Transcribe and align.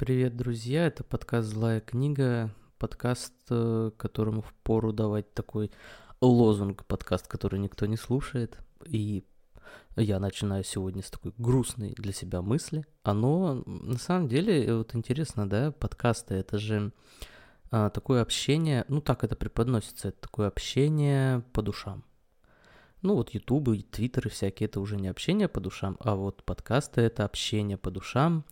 Привет, 0.00 0.34
друзья! 0.34 0.86
Это 0.86 1.04
подкаст 1.04 1.48
«Злая 1.48 1.82
книга», 1.82 2.50
подкаст, 2.78 3.34
э, 3.50 3.90
которому 3.98 4.40
впору 4.40 4.94
давать 4.94 5.34
такой 5.34 5.70
лозунг, 6.22 6.86
подкаст, 6.86 7.28
который 7.28 7.58
никто 7.60 7.84
не 7.84 7.98
слушает. 7.98 8.56
И 8.86 9.26
я 9.96 10.18
начинаю 10.18 10.64
сегодня 10.64 11.02
с 11.02 11.10
такой 11.10 11.34
грустной 11.36 11.92
для 11.98 12.14
себя 12.14 12.40
мысли. 12.40 12.86
Оно, 13.02 13.62
на 13.66 13.98
самом 13.98 14.28
деле, 14.28 14.74
вот 14.74 14.94
интересно, 14.94 15.46
да, 15.46 15.70
подкасты, 15.70 16.32
это 16.36 16.56
же 16.56 16.94
а, 17.70 17.90
такое 17.90 18.22
общение, 18.22 18.86
ну 18.88 19.02
так 19.02 19.22
это 19.22 19.36
преподносится, 19.36 20.08
это 20.08 20.20
такое 20.22 20.48
общение 20.48 21.42
по 21.52 21.60
душам. 21.60 22.04
Ну 23.02 23.16
вот 23.16 23.34
ютубы, 23.34 23.82
твиттеры 23.82 24.30
всякие, 24.30 24.66
это 24.66 24.80
уже 24.80 24.96
не 24.96 25.08
общение 25.08 25.46
по 25.46 25.60
душам, 25.60 25.98
а 26.00 26.14
вот 26.14 26.42
подкасты 26.42 27.02
это 27.02 27.26
общение 27.26 27.76
по 27.76 27.90
душам, 27.90 28.46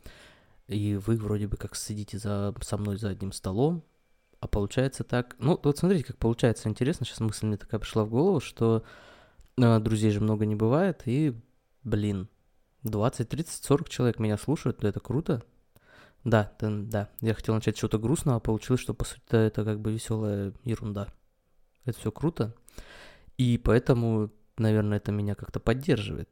и 0.69 0.97
вы 0.97 1.17
вроде 1.17 1.49
бы 1.49 1.57
как 1.57 1.75
сидите 1.75 2.19
за, 2.19 2.55
со 2.61 2.77
мной 2.77 2.99
за 2.99 3.09
одним 3.09 3.33
столом, 3.33 3.83
а 4.41 4.47
получается 4.47 5.03
так... 5.03 5.35
Ну, 5.39 5.59
вот 5.63 5.79
смотрите, 5.79 6.05
как 6.05 6.19
получается 6.19 6.69
интересно, 6.69 7.05
сейчас 7.05 7.21
мысль 7.21 7.47
мне 7.47 7.57
такая 7.57 7.81
пришла 7.81 8.05
в 8.05 8.11
голову, 8.11 8.41
что 8.41 8.85
э, 9.57 9.79
друзей 9.81 10.11
же 10.11 10.21
много 10.21 10.47
не 10.47 10.55
бывает, 10.55 11.03
и, 11.07 11.35
блин, 11.83 12.29
20, 12.85 13.29
30, 13.29 13.65
40 13.65 13.89
человек 13.89 14.19
меня 14.19 14.37
слушают, 14.37 14.85
это 14.85 15.01
круто. 15.01 15.43
Да, 16.25 16.53
да, 16.61 16.69
да, 16.71 17.09
я 17.21 17.35
хотел 17.35 17.55
начать 17.55 17.77
с 17.77 17.81
чего-то 17.81 17.99
грустного, 17.99 18.37
а 18.37 18.41
получилось, 18.41 18.81
что, 18.81 18.93
по 18.93 19.05
сути, 19.05 19.23
это 19.31 19.65
как 19.65 19.81
бы 19.81 19.93
веселая 19.93 20.53
ерунда. 20.65 21.09
Это 21.85 21.99
все 21.99 22.13
круто, 22.13 22.55
и 23.39 23.57
поэтому, 23.57 24.31
наверное, 24.59 24.99
это 24.99 25.13
меня 25.13 25.35
как-то 25.35 25.61
поддерживает. 25.61 26.29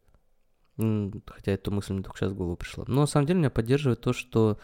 Хотя 0.76 1.52
эту 1.52 1.70
мысль 1.70 1.94
мне 1.94 2.02
только 2.02 2.18
сейчас 2.18 2.32
в 2.32 2.36
голову 2.36 2.56
пришла. 2.56 2.84
Но 2.86 3.02
на 3.02 3.06
самом 3.06 3.26
деле 3.26 3.38
меня 3.38 3.50
поддерживает 3.50 4.00
то, 4.00 4.12
что 4.12 4.58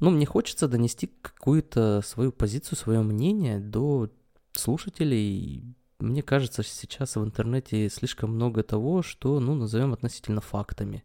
ну, 0.00 0.10
мне 0.10 0.26
хочется 0.26 0.66
донести 0.66 1.08
какую-то 1.20 2.00
свою 2.04 2.32
позицию, 2.32 2.78
свое 2.78 3.00
мнение 3.02 3.60
до 3.60 4.10
слушателей. 4.52 5.76
Мне 5.98 6.22
кажется, 6.22 6.62
сейчас 6.62 7.16
в 7.16 7.24
интернете 7.24 7.88
слишком 7.90 8.34
много 8.34 8.62
того, 8.62 9.02
что, 9.02 9.38
ну, 9.38 9.54
назовем 9.54 9.92
относительно 9.92 10.40
фактами. 10.40 11.04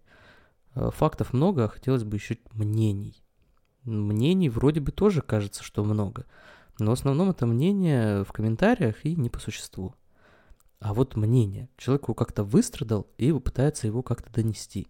Э, 0.73 0.89
фактов 0.91 1.33
много, 1.33 1.65
а 1.65 1.69
хотелось 1.69 2.03
бы 2.03 2.15
еще 2.15 2.37
мнений. 2.53 3.21
Мнений 3.83 4.49
вроде 4.49 4.79
бы 4.79 4.91
тоже 4.91 5.21
кажется, 5.21 5.61
что 5.63 5.83
много. 5.83 6.25
Но 6.79 6.91
в 6.91 6.93
основном 6.93 7.29
это 7.29 7.45
мнение 7.45 8.23
в 8.23 8.31
комментариях 8.31 9.05
и 9.05 9.15
не 9.15 9.29
по 9.29 9.39
существу 9.39 9.93
а 10.79 10.93
вот 10.93 11.15
мнение. 11.15 11.69
Человек 11.77 12.03
его 12.03 12.13
как-то 12.13 12.43
выстрадал 12.43 13.07
и 13.17 13.31
пытается 13.31 13.87
его 13.87 14.03
как-то 14.03 14.31
донести. 14.31 14.87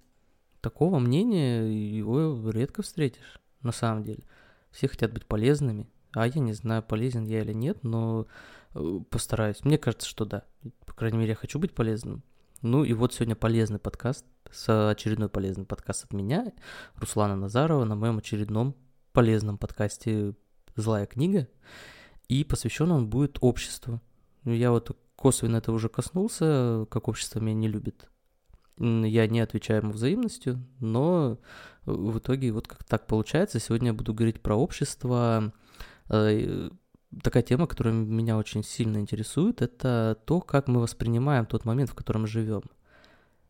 Такого 0.61 0.99
мнения 0.99 1.63
его 1.63 2.49
редко 2.49 2.81
встретишь, 2.81 3.39
на 3.61 3.71
самом 3.71 4.03
деле. 4.03 4.23
Все 4.71 4.87
хотят 4.87 5.13
быть 5.13 5.25
полезными, 5.25 5.87
а 6.13 6.27
я 6.27 6.41
не 6.41 6.53
знаю, 6.53 6.81
полезен 6.83 7.25
я 7.25 7.41
или 7.41 7.53
нет, 7.53 7.83
но 7.83 8.27
э, 8.73 8.99
постараюсь. 9.09 9.63
Мне 9.63 9.77
кажется, 9.77 10.07
что 10.07 10.25
да. 10.25 10.43
По 10.85 10.93
крайней 10.93 11.17
мере, 11.17 11.29
я 11.29 11.35
хочу 11.35 11.59
быть 11.59 11.73
полезным. 11.73 12.23
Ну 12.61 12.83
и 12.83 12.93
вот 12.93 13.13
сегодня 13.13 13.35
полезный 13.35 13.79
подкаст, 13.79 14.25
с 14.51 14.89
очередной 14.89 15.29
полезный 15.29 15.65
подкаст 15.65 16.05
от 16.05 16.13
меня, 16.13 16.51
Руслана 16.95 17.35
Назарова, 17.35 17.83
на 17.83 17.95
моем 17.95 18.17
очередном 18.17 18.75
полезном 19.11 19.57
подкасте 19.57 20.33
«Злая 20.75 21.05
книга». 21.05 21.47
И 22.27 22.43
посвящен 22.43 22.91
он 22.91 23.07
будет 23.07 23.37
обществу. 23.41 24.01
Я 24.45 24.71
вот 24.71 24.97
косвенно 25.15 25.57
это 25.57 25.71
уже 25.71 25.89
коснулся, 25.89 26.85
как 26.89 27.07
общество 27.07 27.39
меня 27.39 27.55
не 27.55 27.67
любит. 27.67 28.09
Я 28.77 29.27
не 29.27 29.39
отвечаю 29.39 29.81
ему 29.81 29.93
взаимностью, 29.93 30.65
но 30.79 31.37
в 31.85 32.17
итоге 32.17 32.51
вот 32.51 32.67
как 32.67 32.83
так 32.83 33.07
получается. 33.07 33.59
Сегодня 33.59 33.87
я 33.87 33.93
буду 33.93 34.13
говорить 34.13 34.41
про 34.41 34.55
общество. 34.55 35.53
Э, 36.09 36.69
такая 37.23 37.43
тема, 37.43 37.67
которая 37.67 37.93
меня 37.93 38.37
очень 38.37 38.63
сильно 38.63 38.97
интересует, 38.97 39.61
это 39.61 40.17
то, 40.25 40.41
как 40.41 40.67
мы 40.67 40.81
воспринимаем 40.81 41.45
тот 41.45 41.65
момент, 41.65 41.89
в 41.89 41.95
котором 41.95 42.27
живем. 42.27 42.63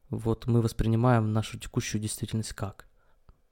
Вот 0.10 0.46
мы 0.46 0.62
воспринимаем 0.62 1.34
нашу 1.34 1.58
текущую 1.58 2.02
действительность 2.02 2.54
как? 2.54 2.86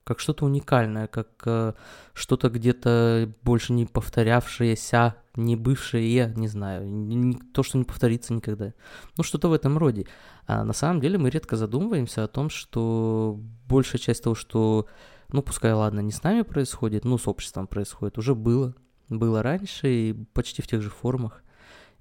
Как 0.03 0.19
что-то 0.19 0.46
уникальное, 0.46 1.07
как 1.07 1.29
э, 1.46 1.73
что-то 2.13 2.50
где-то 2.50 3.34
больше 3.41 3.73
не 3.73 3.85
повторявшееся, 3.85 5.16
не 5.36 5.56
бывшее, 5.56 6.32
не 6.36 6.48
знаю, 6.48 6.88
не, 6.88 7.34
то, 7.54 7.64
что 7.64 7.78
не 7.78 7.86
повторится 7.86 8.34
никогда. 8.34 8.74
Ну, 9.18 9.24
что-то 9.24 9.48
в 9.48 9.54
этом 9.54 9.78
роде. 9.78 10.06
А 10.46 10.64
на 10.64 10.74
самом 10.74 11.02
деле 11.02 11.18
мы 11.18 11.30
редко 11.30 11.56
задумываемся 11.56 12.24
о 12.24 12.28
том, 12.28 12.50
что 12.50 13.40
большая 13.68 14.00
часть 14.00 14.24
того, 14.24 14.36
что, 14.36 14.88
ну, 15.30 15.42
пускай, 15.42 15.74
ладно, 15.74 16.02
не 16.02 16.12
с 16.12 16.22
нами 16.22 16.44
происходит, 16.44 17.04
ну, 17.04 17.18
с 17.18 17.28
обществом 17.28 17.68
происходит, 17.68 18.18
уже 18.18 18.36
было. 18.36 18.76
Было 19.10 19.42
раньше 19.42 19.90
и 19.90 20.14
почти 20.14 20.62
в 20.62 20.68
тех 20.68 20.82
же 20.82 20.90
формах. 20.90 21.44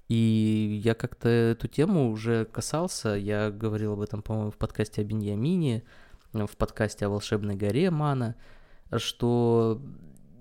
И 0.09 0.79
я 0.83 0.93
как-то 0.93 1.27
эту 1.29 1.67
тему 1.67 2.11
уже 2.11 2.45
касался, 2.45 3.09
я 3.09 3.49
говорил 3.49 3.93
об 3.93 4.01
этом, 4.01 4.21
по-моему, 4.21 4.51
в 4.51 4.57
подкасте 4.57 5.01
о 5.01 5.03
Беньямине, 5.03 5.83
в 6.33 6.55
подкасте 6.57 7.05
о 7.05 7.09
волшебной 7.09 7.55
горе 7.55 7.89
Мана, 7.89 8.35
что 8.97 9.81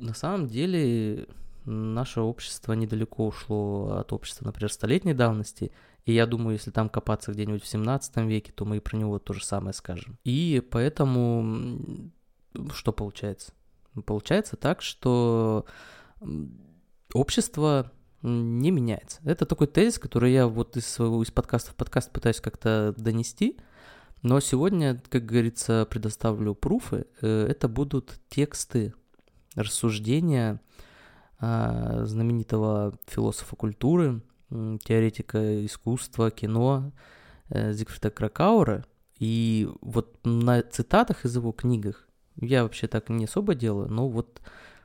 на 0.00 0.14
самом 0.14 0.48
деле 0.48 1.26
наше 1.64 2.20
общество 2.20 2.72
недалеко 2.72 3.26
ушло 3.26 3.98
от 3.98 4.12
общества, 4.12 4.46
например, 4.46 4.72
столетней 4.72 5.14
давности, 5.14 5.72
и 6.04 6.12
я 6.12 6.26
думаю, 6.26 6.54
если 6.54 6.70
там 6.70 6.88
копаться 6.88 7.32
где-нибудь 7.32 7.62
в 7.62 7.68
17 7.68 8.16
веке, 8.18 8.52
то 8.52 8.64
мы 8.64 8.78
и 8.78 8.80
про 8.80 8.96
него 8.96 9.18
то 9.18 9.32
же 9.32 9.44
самое 9.44 9.72
скажем. 9.72 10.18
И 10.24 10.62
поэтому 10.70 12.10
что 12.74 12.92
получается? 12.92 13.52
Получается 14.04 14.56
так, 14.56 14.82
что 14.82 15.66
общество 17.12 17.92
не 18.22 18.70
меняется. 18.70 19.20
Это 19.24 19.46
такой 19.46 19.66
тезис, 19.66 19.98
который 19.98 20.32
я 20.32 20.46
вот 20.46 20.76
из 20.76 20.86
своего 20.86 21.22
из 21.22 21.30
подкаста 21.30 21.72
в 21.72 21.74
подкаст 21.74 22.10
пытаюсь 22.10 22.40
как-то 22.40 22.94
донести. 22.96 23.58
Но 24.22 24.38
сегодня, 24.38 25.02
как 25.08 25.26
говорится, 25.26 25.86
предоставлю 25.90 26.54
пруфы. 26.54 27.06
Э, 27.20 27.46
это 27.48 27.66
будут 27.68 28.20
тексты, 28.28 28.94
рассуждения 29.56 30.60
знаменитого 31.42 32.94
философа 33.06 33.56
культуры, 33.56 34.22
теоретика 34.84 35.64
искусства, 35.66 36.30
кино 36.30 36.92
э, 37.48 37.72
Зигфрида 37.72 38.10
Кракаура. 38.10 38.84
И 39.18 39.68
вот 39.80 40.18
на 40.24 40.62
цитатах 40.62 41.24
из 41.24 41.34
его 41.34 41.52
книгах 41.52 42.08
я 42.36 42.62
вообще 42.62 42.86
так 42.86 43.08
не 43.08 43.24
особо 43.24 43.54
делаю, 43.54 43.88
но 43.88 44.08
вот 44.08 44.40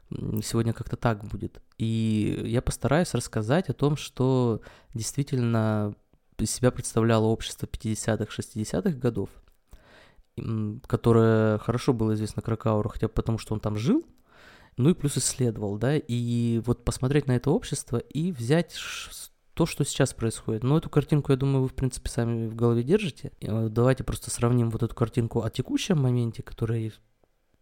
сегодня 0.09 0.73
как-то 0.73 0.95
так 0.95 1.23
будет. 1.25 1.62
И 1.78 2.41
я 2.45 2.62
постараюсь 2.62 3.13
рассказать 3.13 3.69
о 3.69 3.74
том, 3.74 3.97
что 3.97 4.62
действительно 4.94 5.95
из 6.38 6.51
себя 6.51 6.72
представляло 6.72 7.25
общество 7.25 7.66
50-х, 7.66 8.25
60-х 8.25 8.97
годов, 8.97 9.29
которое 10.88 11.57
хорошо 11.59 11.94
было 11.94 12.13
известно 12.13 12.41
Кракауру, 12.41 12.89
хотя 12.89 13.07
потому, 13.07 13.38
что 13.38 13.53
он 13.53 13.59
там 13.59 13.75
жил, 13.75 14.06
ну 14.77 14.91
и 14.91 14.93
плюс 14.93 15.17
исследовал, 15.17 15.77
да, 15.77 15.95
и 15.97 16.61
вот 16.65 16.85
посмотреть 16.85 17.27
на 17.27 17.35
это 17.35 17.51
общество 17.51 17.97
и 17.97 18.31
взять 18.31 18.75
то, 19.53 19.65
что 19.65 19.83
сейчас 19.83 20.13
происходит. 20.13 20.63
Но 20.63 20.77
эту 20.77 20.89
картинку, 20.89 21.31
я 21.31 21.38
думаю, 21.38 21.63
вы, 21.63 21.67
в 21.67 21.73
принципе, 21.73 22.09
сами 22.09 22.47
в 22.47 22.55
голове 22.55 22.83
держите. 22.83 23.31
Э, 23.41 23.69
давайте 23.69 24.03
просто 24.03 24.29
сравним 24.29 24.69
вот 24.69 24.83
эту 24.83 24.93
картинку 24.93 25.41
о 25.41 25.49
текущем 25.49 25.97
моменте, 25.99 26.43
который 26.43 26.93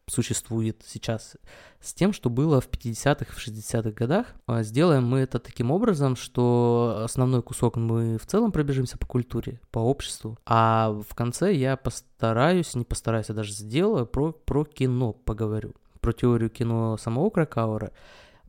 существует 0.08 0.84
сейчас, 0.86 1.36
с 1.80 1.94
тем, 1.94 2.14
что 2.14 2.30
было 2.30 2.62
в 2.62 2.70
50-х, 2.70 3.34
в 3.34 3.38
60-х 3.38 3.92
годах. 3.92 4.28
А 4.46 4.62
сделаем 4.62 5.06
мы 5.08 5.20
это 5.20 5.40
таким 5.40 5.72
образом, 5.72 6.18
что 6.18 7.02
основной 7.04 7.42
кусок 7.42 7.78
мы 7.78 8.18
в 8.18 8.26
целом 8.26 8.52
пробежимся 8.52 8.98
по 8.98 9.08
культуре, 9.08 9.62
по 9.72 9.80
обществу, 9.80 10.38
а 10.46 10.92
в 11.08 11.16
конце 11.16 11.54
я 11.54 11.78
постараюсь, 11.78 12.76
не 12.76 12.84
постараюсь, 12.84 13.30
а 13.30 13.34
даже 13.34 13.54
сделаю, 13.54 14.06
про, 14.06 14.34
про 14.34 14.66
кино 14.66 15.14
поговорю 15.14 15.74
про 16.06 16.14
теорию 16.14 16.52
кино 16.52 16.98
самого 16.98 17.32
Кракаура, 17.32 17.92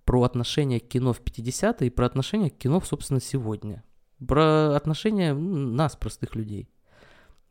про 0.04 0.24
отношение 0.24 0.78
к 0.78 0.88
кино 0.88 1.14
в 1.14 1.22
50-е 1.22 1.86
и 1.86 1.90
про 1.90 2.04
отношение 2.04 2.50
к 2.50 2.58
кино, 2.58 2.82
собственно, 2.82 3.18
сегодня. 3.18 3.82
Про 4.18 4.76
отношение 4.76 5.32
нас, 5.32 5.96
простых 5.96 6.34
людей. 6.34 6.68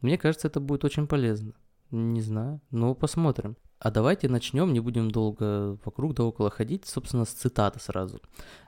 Мне 0.02 0.20
кажется, 0.20 0.48
это 0.48 0.60
будет 0.60 0.86
очень 0.86 1.08
полезно. 1.08 1.54
Не 1.90 2.22
знаю, 2.22 2.62
но 2.70 2.94
посмотрим. 2.94 3.58
А 3.80 3.90
давайте 3.90 4.30
начнем, 4.30 4.74
не 4.74 4.80
будем 4.80 5.10
долго 5.10 5.80
вокруг 5.84 6.14
да 6.14 6.24
около 6.24 6.52
ходить, 6.52 6.86
собственно, 6.86 7.26
с 7.26 7.30
цитаты 7.30 7.80
сразу. 7.80 8.22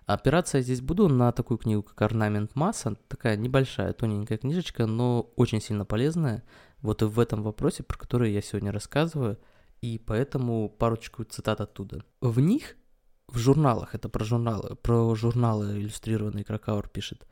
Опираться 0.07 0.57
я 0.57 0.63
здесь 0.63 0.81
буду 0.81 1.07
на 1.07 1.31
такую 1.31 1.59
книгу, 1.59 1.83
как 1.83 2.01
«Орнамент 2.01 2.55
масса», 2.55 2.95
такая 3.07 3.37
небольшая, 3.37 3.93
тоненькая 3.93 4.39
книжечка, 4.39 4.87
но 4.87 5.29
очень 5.35 5.61
сильно 5.61 5.85
полезная, 5.85 6.43
вот 6.81 7.03
и 7.03 7.05
в 7.05 7.19
этом 7.19 7.43
вопросе, 7.43 7.83
про 7.83 7.95
который 7.95 8.33
я 8.33 8.41
сегодня 8.41 8.71
рассказываю– 8.71 9.37
и 9.81 9.97
поэтому 9.97 10.69
парочку 10.69 11.23
цитат 11.23 11.61
оттуда. 11.61 12.03
В 12.21 12.39
них, 12.39 12.75
в 13.27 13.37
журналах, 13.37 13.95
это 13.95 14.09
про 14.09 14.23
журналы, 14.23 14.75
про 14.75 15.15
журналы 15.15 15.77
иллюстрированные 15.79 16.43
Кракаур 16.43 16.87
пишет, 16.87 17.27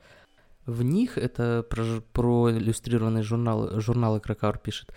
в 0.65 0.81
них, 0.81 1.18
это 1.18 1.65
про, 1.69 2.01
про 2.12 2.51
иллюстрированные 2.51 3.24
журналы, 3.24 3.80
журналы 3.80 4.19
Кракаур 4.19 4.57
пишет, 4.57 4.92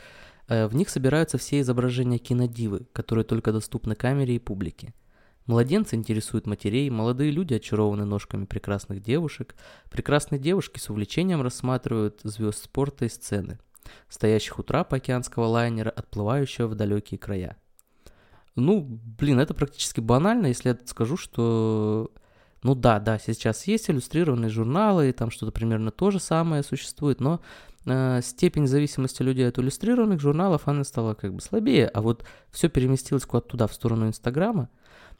Э, 0.48 0.66
в 0.66 0.74
них 0.74 0.88
собираются 0.88 1.38
все 1.38 1.60
изображения 1.60 2.18
кинодивы, 2.18 2.86
которые 2.92 3.24
только 3.24 3.52
доступны 3.52 3.94
камере 3.94 4.36
и 4.36 4.38
публике. 4.38 4.94
Младенцы 5.46 5.94
интересуют 5.94 6.46
матерей, 6.46 6.90
молодые 6.90 7.30
люди 7.30 7.54
очарованы 7.54 8.04
ножками 8.04 8.44
прекрасных 8.44 9.00
девушек, 9.00 9.54
прекрасные 9.90 10.38
девушки 10.38 10.78
с 10.78 10.90
увлечением 10.90 11.40
рассматривают 11.40 12.20
звезд 12.22 12.64
спорта 12.64 13.06
и 13.06 13.08
сцены, 13.08 13.58
стоящих 14.08 14.58
у 14.58 14.62
трапа 14.62 14.96
океанского 14.96 15.46
лайнера, 15.46 15.90
отплывающего 15.90 16.68
в 16.68 16.74
далекие 16.74 17.18
края. 17.18 17.56
Ну, 18.56 18.80
блин, 18.80 19.38
это 19.38 19.54
практически 19.54 20.00
банально, 20.00 20.46
если 20.46 20.70
я 20.70 20.78
скажу, 20.86 21.16
что 21.16 22.10
ну 22.62 22.74
да, 22.74 22.98
да, 22.98 23.18
сейчас 23.18 23.66
есть 23.66 23.88
иллюстрированные 23.88 24.50
журналы, 24.50 25.08
и 25.08 25.12
там 25.12 25.30
что-то 25.30 25.52
примерно 25.52 25.90
то 25.90 26.10
же 26.10 26.18
самое 26.18 26.64
существует, 26.64 27.20
но 27.20 27.40
э, 27.86 28.20
степень 28.22 28.66
зависимости 28.66 29.22
людей 29.22 29.48
от 29.48 29.58
иллюстрированных 29.58 30.20
журналов, 30.20 30.62
она 30.66 30.82
стала 30.82 31.14
как 31.14 31.34
бы 31.34 31.40
слабее, 31.40 31.86
а 31.86 32.02
вот 32.02 32.24
все 32.50 32.68
переместилось 32.68 33.26
куда-то 33.26 33.50
туда, 33.50 33.66
в 33.68 33.74
сторону 33.74 34.08
Инстаграма. 34.08 34.70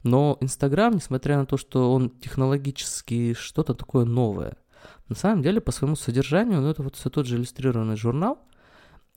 Но 0.03 0.37
Инстаграм, 0.41 0.93
несмотря 0.93 1.37
на 1.37 1.45
то, 1.45 1.57
что 1.57 1.93
он 1.93 2.09
технологически 2.09 3.33
что-то 3.33 3.73
такое 3.73 4.05
новое, 4.05 4.57
на 5.07 5.15
самом 5.15 5.41
деле 5.41 5.61
по 5.61 5.71
своему 5.71 5.95
содержанию, 5.95 6.61
ну 6.61 6.69
это 6.69 6.83
вот 6.83 6.95
все 6.95 7.09
тот 7.09 7.25
же 7.25 7.37
иллюстрированный 7.37 7.95
журнал. 7.95 8.39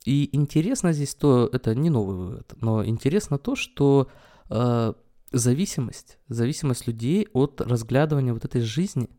И 0.05 0.29
интересно 0.35 0.93
здесь 0.93 1.15
то, 1.15 1.49
это 1.51 1.73
не 1.75 1.89
новый 1.89 2.15
вывод, 2.17 2.53
но 2.59 2.83
интересно 2.85 3.37
то, 3.37 3.55
что 3.55 4.09
э, 4.49 4.93
зависимость, 5.31 6.17
зависимость 6.27 6.87
людей 6.87 7.27
от 7.33 7.61
разглядывания 7.61 8.33
вот 8.33 8.45
этой 8.45 8.61
жизни, 8.61 9.09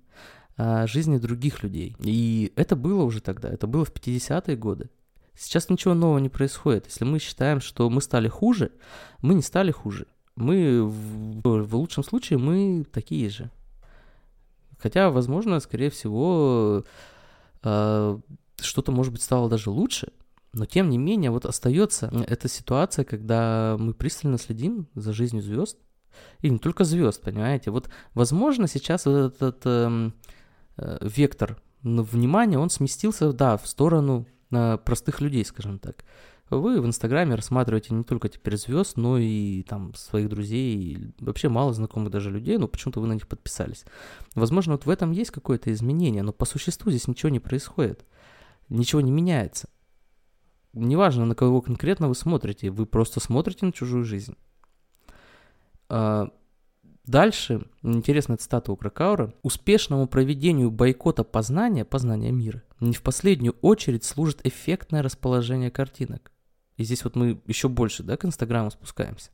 а, 0.56 0.86
жизни 0.86 1.18
других 1.18 1.62
людей. 1.62 1.96
И 1.98 2.52
это 2.56 2.76
было 2.76 3.02
уже 3.02 3.20
тогда, 3.20 3.48
это 3.48 3.66
было 3.66 3.84
в 3.84 3.92
50-е 3.92 4.56
годы. 4.56 4.90
Сейчас 5.36 5.68
ничего 5.68 5.94
нового 5.94 6.18
не 6.18 6.28
происходит. 6.28 6.86
Если 6.86 7.04
мы 7.04 7.18
считаем, 7.18 7.60
что 7.60 7.90
мы 7.90 8.00
стали 8.00 8.28
хуже, 8.28 8.70
мы 9.20 9.34
не 9.34 9.42
стали 9.42 9.72
хуже. 9.72 10.06
Мы, 10.36 10.84
в, 10.84 11.40
в 11.42 11.76
лучшем 11.76 12.04
случае, 12.04 12.38
мы 12.38 12.84
такие 12.84 13.28
же. 13.30 13.50
Хотя, 14.78 15.10
возможно, 15.10 15.58
скорее 15.58 15.90
всего, 15.90 16.84
э, 17.64 18.18
что-то, 18.60 18.92
может 18.92 19.12
быть, 19.12 19.22
стало 19.22 19.48
даже 19.48 19.70
лучше. 19.70 20.12
Но, 20.54 20.66
тем 20.66 20.88
не 20.88 20.98
менее, 20.98 21.30
вот 21.30 21.46
остается 21.46 22.10
эта 22.28 22.48
ситуация, 22.48 23.04
когда 23.04 23.76
мы 23.78 23.92
пристально 23.92 24.38
следим 24.38 24.88
за 24.94 25.12
жизнью 25.12 25.42
звезд, 25.42 25.78
и 26.40 26.50
не 26.50 26.58
только 26.58 26.84
звезд, 26.84 27.20
понимаете? 27.22 27.70
Вот, 27.70 27.90
возможно, 28.14 28.68
сейчас 28.68 29.06
вот 29.06 29.34
этот 29.34 29.62
э, 29.64 30.10
э, 30.76 30.98
вектор 31.00 31.58
внимания, 31.82 32.58
он 32.58 32.70
сместился, 32.70 33.32
да, 33.32 33.56
в 33.56 33.66
сторону 33.66 34.26
э, 34.50 34.78
простых 34.84 35.20
людей, 35.20 35.44
скажем 35.44 35.78
так. 35.78 36.04
Вы 36.50 36.80
в 36.80 36.86
Инстаграме 36.86 37.34
рассматриваете 37.34 37.94
не 37.94 38.04
только 38.04 38.28
теперь 38.28 38.56
звезд, 38.56 38.96
но 38.96 39.18
и 39.18 39.62
там 39.62 39.94
своих 39.94 40.28
друзей, 40.28 41.12
вообще 41.18 41.48
мало 41.48 41.72
знакомых 41.72 42.10
даже 42.10 42.30
людей, 42.30 42.58
но 42.58 42.68
почему-то 42.68 43.00
вы 43.00 43.06
на 43.06 43.14
них 43.14 43.26
подписались. 43.26 43.84
Возможно, 44.34 44.74
вот 44.74 44.84
в 44.84 44.90
этом 44.90 45.10
есть 45.10 45.30
какое-то 45.30 45.72
изменение, 45.72 46.22
но 46.22 46.32
по 46.32 46.44
существу 46.44 46.90
здесь 46.90 47.08
ничего 47.08 47.30
не 47.30 47.40
происходит, 47.40 48.04
ничего 48.68 49.00
не 49.00 49.10
меняется. 49.10 49.68
Неважно, 50.74 51.24
на 51.24 51.34
кого 51.34 51.62
конкретно 51.62 52.08
вы 52.08 52.14
смотрите, 52.14 52.70
вы 52.70 52.84
просто 52.84 53.20
смотрите 53.20 53.66
на 53.66 53.72
чужую 53.72 54.04
жизнь. 54.04 54.36
А, 55.88 56.30
дальше, 57.04 57.66
интересная 57.82 58.36
цитата 58.36 58.72
у 58.72 58.76
Кракаура. 58.76 59.32
«Успешному 59.42 60.08
проведению 60.08 60.70
бойкота 60.70 61.22
познания, 61.22 61.84
познания 61.84 62.32
мира, 62.32 62.62
не 62.80 62.94
в 62.94 63.02
последнюю 63.02 63.54
очередь 63.62 64.04
служит 64.04 64.44
эффектное 64.44 65.02
расположение 65.02 65.70
картинок». 65.70 66.32
И 66.76 66.82
здесь 66.82 67.04
вот 67.04 67.14
мы 67.14 67.40
еще 67.46 67.68
больше, 67.68 68.02
да, 68.02 68.16
к 68.16 68.24
Инстаграму 68.24 68.72
спускаемся. 68.72 69.30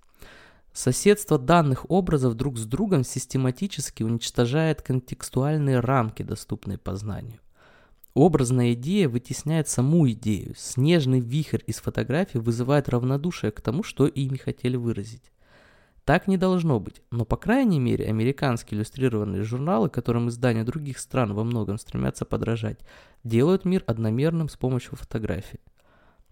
Соседство 0.72 1.38
данных 1.38 1.90
образов 1.90 2.34
друг 2.34 2.58
с 2.58 2.64
другом 2.64 3.02
систематически 3.02 4.02
уничтожает 4.02 4.82
контекстуальные 4.82 5.80
рамки, 5.80 6.22
доступные 6.22 6.78
познанию. 6.78 7.40
Образная 8.14 8.72
идея 8.72 9.08
вытесняет 9.08 9.68
саму 9.68 10.10
идею. 10.10 10.54
Снежный 10.56 11.20
вихрь 11.20 11.62
из 11.66 11.76
фотографий 11.76 12.38
вызывает 12.38 12.88
равнодушие 12.88 13.52
к 13.52 13.60
тому, 13.60 13.82
что 13.82 14.06
ими 14.06 14.36
хотели 14.36 14.76
выразить. 14.76 15.30
Так 16.04 16.26
не 16.26 16.36
должно 16.36 16.80
быть, 16.80 17.02
но 17.12 17.24
по 17.24 17.36
крайней 17.36 17.78
мере 17.78 18.06
американские 18.08 18.78
иллюстрированные 18.78 19.44
журналы, 19.44 19.88
которым 19.90 20.28
издания 20.28 20.64
других 20.64 20.98
стран 20.98 21.34
во 21.34 21.44
многом 21.44 21.78
стремятся 21.78 22.24
подражать, 22.24 22.80
делают 23.22 23.64
мир 23.64 23.84
одномерным 23.86 24.48
с 24.48 24.56
помощью 24.56 24.96
фотографий. 24.96 25.60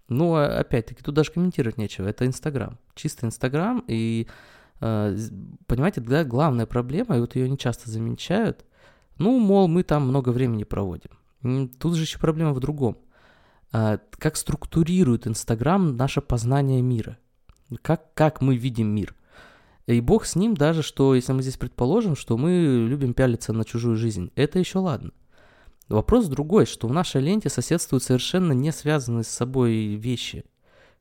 Ну, 0.09 0.35
а 0.35 0.59
опять-таки, 0.59 1.01
тут 1.01 1.15
даже 1.15 1.31
комментировать 1.31 1.77
нечего, 1.77 2.07
это 2.07 2.25
Инстаграм. 2.25 2.77
Чисто 2.95 3.27
Инстаграм, 3.27 3.85
и, 3.87 4.27
э, 4.81 5.17
понимаете, 5.67 6.01
да, 6.01 6.25
главная 6.25 6.65
проблема, 6.65 7.15
и 7.15 7.19
вот 7.19 7.35
ее 7.35 7.47
не 7.47 7.57
часто 7.57 7.89
замечают, 7.89 8.65
ну, 9.17 9.37
мол, 9.39 9.67
мы 9.67 9.83
там 9.83 10.07
много 10.07 10.29
времени 10.29 10.63
проводим. 10.63 11.11
Тут 11.41 11.95
же 11.95 12.03
еще 12.03 12.19
проблема 12.19 12.53
в 12.53 12.59
другом. 12.59 12.97
А, 13.71 13.99
как 14.11 14.35
структурирует 14.35 15.27
Инстаграм 15.27 15.95
наше 15.95 16.21
познание 16.21 16.81
мира? 16.81 17.17
Как, 17.81 18.13
как 18.13 18.41
мы 18.41 18.55
видим 18.55 18.87
мир? 18.87 19.15
И 19.87 20.01
бог 20.01 20.25
с 20.25 20.35
ним 20.35 20.55
даже, 20.55 20.83
что 20.83 21.15
если 21.15 21.33
мы 21.33 21.41
здесь 21.41 21.57
предположим, 21.57 22.15
что 22.15 22.37
мы 22.37 22.85
любим 22.87 23.13
пялиться 23.13 23.53
на 23.53 23.65
чужую 23.65 23.95
жизнь, 23.95 24.31
это 24.35 24.59
еще 24.59 24.79
ладно. 24.79 25.11
Вопрос 25.87 26.27
другой, 26.27 26.67
что 26.67 26.87
в 26.87 26.93
нашей 26.93 27.21
ленте 27.21 27.49
соседствуют 27.49 28.03
совершенно 28.03 28.51
не 28.51 28.71
связанные 28.71 29.23
с 29.23 29.29
собой 29.29 29.95
вещи. 29.95 30.45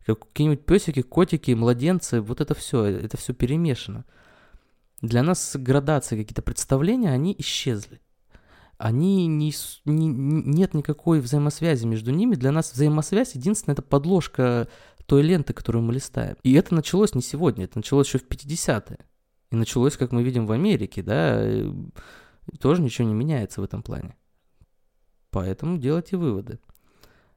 Как 0.06 0.20
какие-нибудь 0.20 0.64
песики, 0.64 1.02
котики, 1.02 1.50
младенцы, 1.52 2.22
вот 2.22 2.40
это 2.40 2.54
все, 2.54 2.84
это 2.84 3.18
все 3.18 3.34
перемешано. 3.34 4.06
Для 5.02 5.22
нас 5.22 5.54
градации, 5.54 6.16
какие-то 6.16 6.40
представления, 6.40 7.12
они 7.12 7.36
исчезли. 7.38 8.00
Они 8.78 9.26
не, 9.26 9.52
не, 9.84 10.06
нет 10.06 10.72
никакой 10.72 11.20
взаимосвязи 11.20 11.84
между 11.84 12.12
ними. 12.12 12.36
Для 12.36 12.52
нас 12.52 12.72
взаимосвязь 12.72 13.34
единственная 13.34 13.74
это 13.74 13.82
подложка 13.82 14.68
той 15.06 15.22
ленты, 15.22 15.52
которую 15.52 15.82
мы 15.82 15.92
листаем. 15.94 16.36
И 16.44 16.54
это 16.54 16.74
началось 16.74 17.14
не 17.14 17.22
сегодня, 17.22 17.64
это 17.64 17.78
началось 17.78 18.06
еще 18.06 18.18
в 18.18 18.28
50-е. 18.28 18.98
И 19.50 19.56
началось, 19.56 19.96
как 19.96 20.12
мы 20.12 20.22
видим 20.22 20.46
в 20.46 20.52
Америке, 20.52 21.02
да, 21.02 21.42
тоже 22.60 22.82
ничего 22.82 23.08
не 23.08 23.14
меняется 23.14 23.60
в 23.60 23.64
этом 23.64 23.82
плане. 23.82 24.16
Поэтому 25.30 25.78
делайте 25.78 26.16
выводы. 26.16 26.58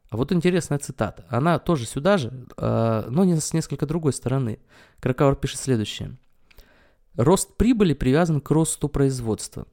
А 0.10 0.18
вот 0.18 0.34
интересная 0.34 0.78
цитата. 0.78 1.26
Она 1.30 1.58
тоже 1.58 1.86
сюда 1.86 2.18
же, 2.18 2.46
а, 2.58 3.08
но 3.10 3.24
не 3.24 3.40
с 3.40 3.54
несколько 3.54 3.86
другой 3.86 4.12
стороны. 4.12 4.60
Кракауэр 5.00 5.38
пишет 5.38 5.62
следующее. 5.62 6.18
Рост 7.16 7.56
прибыли 7.56 7.94
привязан 7.94 8.42
к 8.42 8.52
росту 8.52 8.90
производства. 8.90 9.66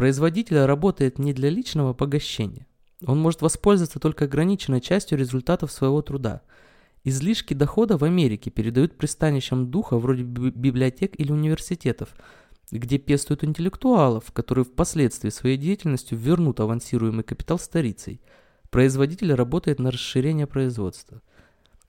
Производитель 0.00 0.64
работает 0.64 1.18
не 1.18 1.34
для 1.34 1.50
личного 1.50 1.92
погощения. 1.92 2.66
Он 3.04 3.20
может 3.20 3.42
воспользоваться 3.42 3.98
только 3.98 4.24
ограниченной 4.24 4.80
частью 4.80 5.18
результатов 5.18 5.70
своего 5.70 6.00
труда– 6.00 6.40
Излишки 7.04 7.54
дохода 7.54 7.96
в 7.96 8.04
Америке 8.04 8.50
передают 8.50 8.98
пристанищам 8.98 9.70
духа 9.70 9.98
вроде 9.98 10.22
библиотек 10.22 11.18
или 11.18 11.32
университетов, 11.32 12.14
где 12.70 12.98
пестуют 12.98 13.42
интеллектуалов, 13.42 14.32
которые 14.32 14.66
впоследствии 14.66 15.30
своей 15.30 15.56
деятельностью 15.56 16.18
вернут 16.18 16.60
авансируемый 16.60 17.24
капитал 17.24 17.58
старицей. 17.58 18.20
Производитель 18.68 19.32
работает 19.32 19.78
на 19.78 19.90
расширение 19.90 20.46
производства. 20.46 21.22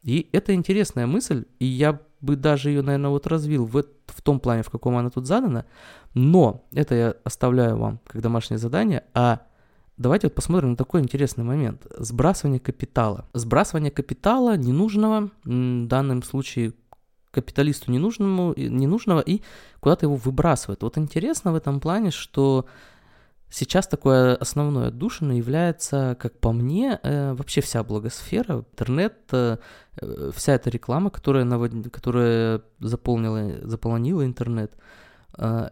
И 0.03 0.29
это 0.31 0.53
интересная 0.53 1.05
мысль, 1.05 1.45
и 1.59 1.65
я 1.65 1.99
бы 2.21 2.35
даже 2.35 2.69
ее, 2.69 2.81
наверное, 2.81 3.09
вот 3.09 3.27
развил 3.27 3.65
в, 3.65 3.83
в 4.07 4.21
том 4.21 4.39
плане, 4.39 4.63
в 4.63 4.69
каком 4.69 4.95
она 4.95 5.09
тут 5.09 5.27
задана, 5.27 5.65
но 6.13 6.65
это 6.71 6.95
я 6.95 7.15
оставляю 7.23 7.77
вам 7.77 7.99
как 8.05 8.21
домашнее 8.21 8.57
задание, 8.57 9.03
а 9.13 9.41
Давайте 9.97 10.27
вот 10.27 10.33
посмотрим 10.33 10.71
на 10.71 10.75
такой 10.75 11.01
интересный 11.01 11.43
момент. 11.43 11.85
Сбрасывание 11.95 12.59
капитала. 12.59 13.27
Сбрасывание 13.33 13.91
капитала 13.91 14.57
ненужного, 14.57 15.29
в 15.43 15.85
данном 15.85 16.23
случае 16.23 16.73
капиталисту 17.29 17.91
ненужному, 17.91 18.53
ненужного 18.57 19.19
и 19.19 19.41
куда-то 19.79 20.07
его 20.07 20.15
выбрасывает. 20.15 20.81
Вот 20.81 20.97
интересно 20.97 21.51
в 21.51 21.55
этом 21.55 21.79
плане, 21.79 22.09
что 22.09 22.65
сейчас 23.51 23.87
такое 23.87 24.35
основное 24.35 24.87
отдушина 24.87 25.33
является, 25.33 26.17
как 26.19 26.39
по 26.39 26.51
мне, 26.51 26.99
э, 27.03 27.33
вообще 27.33 27.61
вся 27.61 27.83
блогосфера, 27.83 28.59
интернет, 28.59 29.13
э, 29.31 29.57
вся 30.33 30.53
эта 30.53 30.69
реклама, 30.69 31.11
которая, 31.11 31.43
навод... 31.43 31.71
которая 31.91 32.61
заполнила, 32.79 33.67
заполонила 33.67 34.25
интернет, 34.25 34.73
э, 35.37 35.69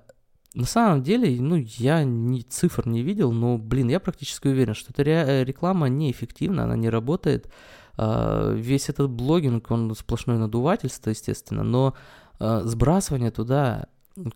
на 0.55 0.65
самом 0.65 1.03
деле, 1.03 1.41
ну, 1.41 1.55
я 1.55 2.03
ни 2.03 2.41
цифр 2.41 2.88
не 2.88 3.01
видел, 3.01 3.31
но, 3.31 3.57
блин, 3.57 3.88
я 3.88 4.00
практически 4.00 4.48
уверен, 4.48 4.74
что 4.74 4.91
эта 4.91 5.03
ре- 5.03 5.45
реклама 5.45 5.88
неэффективна, 5.88 6.63
она 6.63 6.75
не 6.75 6.89
работает. 6.89 7.50
Весь 7.98 8.89
этот 8.89 9.09
блогинг, 9.12 9.69
он 9.69 9.93
сплошное 9.93 10.38
надувательство, 10.38 11.12
естественно, 11.12 11.63
но 11.63 11.95
сбрасывание 12.39 13.29
туда 13.29 13.89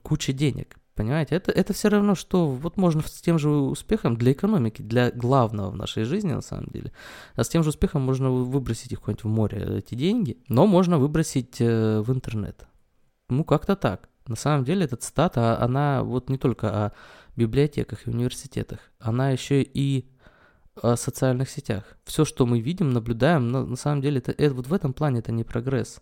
куча 0.03 0.33
денег. 0.33 0.77
Понимаете, 0.95 1.35
это, 1.35 1.51
это 1.51 1.73
все 1.73 1.89
равно, 1.89 2.13
что 2.13 2.47
вот 2.47 2.77
можно 2.77 3.01
с 3.01 3.19
тем 3.21 3.39
же 3.39 3.49
успехом 3.49 4.15
для 4.15 4.31
экономики, 4.31 4.83
для 4.83 5.09
главного 5.09 5.71
в 5.71 5.75
нашей 5.75 6.03
жизни 6.03 6.33
на 6.33 6.41
самом 6.41 6.65
деле, 6.67 6.91
а 7.35 7.43
с 7.43 7.49
тем 7.49 7.63
же 7.63 7.69
успехом 7.69 8.03
можно 8.03 8.29
выбросить 8.29 8.91
их 8.91 9.01
куда-нибудь 9.01 9.23
в 9.23 9.27
море, 9.27 9.77
эти 9.79 9.95
деньги, 9.95 10.37
но 10.49 10.67
можно 10.67 10.99
выбросить 10.99 11.59
э, 11.59 12.01
в 12.01 12.11
интернет. 12.11 12.67
Ну, 13.29 13.43
как-то 13.43 13.75
так. 13.75 14.07
На 14.27 14.35
самом 14.35 14.65
деле 14.65 14.85
эта 14.85 14.95
цитата, 14.95 15.59
она 15.59 16.03
вот 16.03 16.29
не 16.29 16.37
только 16.37 16.69
о 16.69 16.91
библиотеках 17.35 18.05
и 18.05 18.11
университетах, 18.11 18.79
она 18.99 19.31
еще 19.31 19.63
и 19.63 20.07
о 20.75 20.95
социальных 20.95 21.49
сетях. 21.49 21.97
Все, 22.03 22.23
что 22.23 22.45
мы 22.45 22.59
видим, 22.59 22.91
наблюдаем, 22.91 23.51
на, 23.51 23.65
на 23.65 23.75
самом 23.75 24.01
деле, 24.01 24.19
это, 24.19 24.31
это, 24.31 24.53
вот 24.53 24.67
в 24.67 24.73
этом 24.73 24.93
плане 24.93 25.19
это 25.19 25.31
не 25.31 25.43
прогресс. 25.43 26.01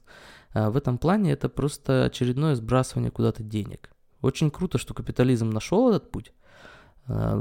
А 0.54 0.70
в 0.70 0.76
этом 0.76 0.98
плане 0.98 1.32
это 1.32 1.48
просто 1.48 2.06
очередное 2.06 2.56
сбрасывание 2.56 3.12
куда-то 3.12 3.42
денег. 3.42 3.90
Очень 4.22 4.52
круто, 4.52 4.78
что 4.78 4.94
капитализм 4.94 5.50
нашел 5.50 5.90
этот 5.90 6.12
путь, 6.12 6.34
а, 7.08 7.36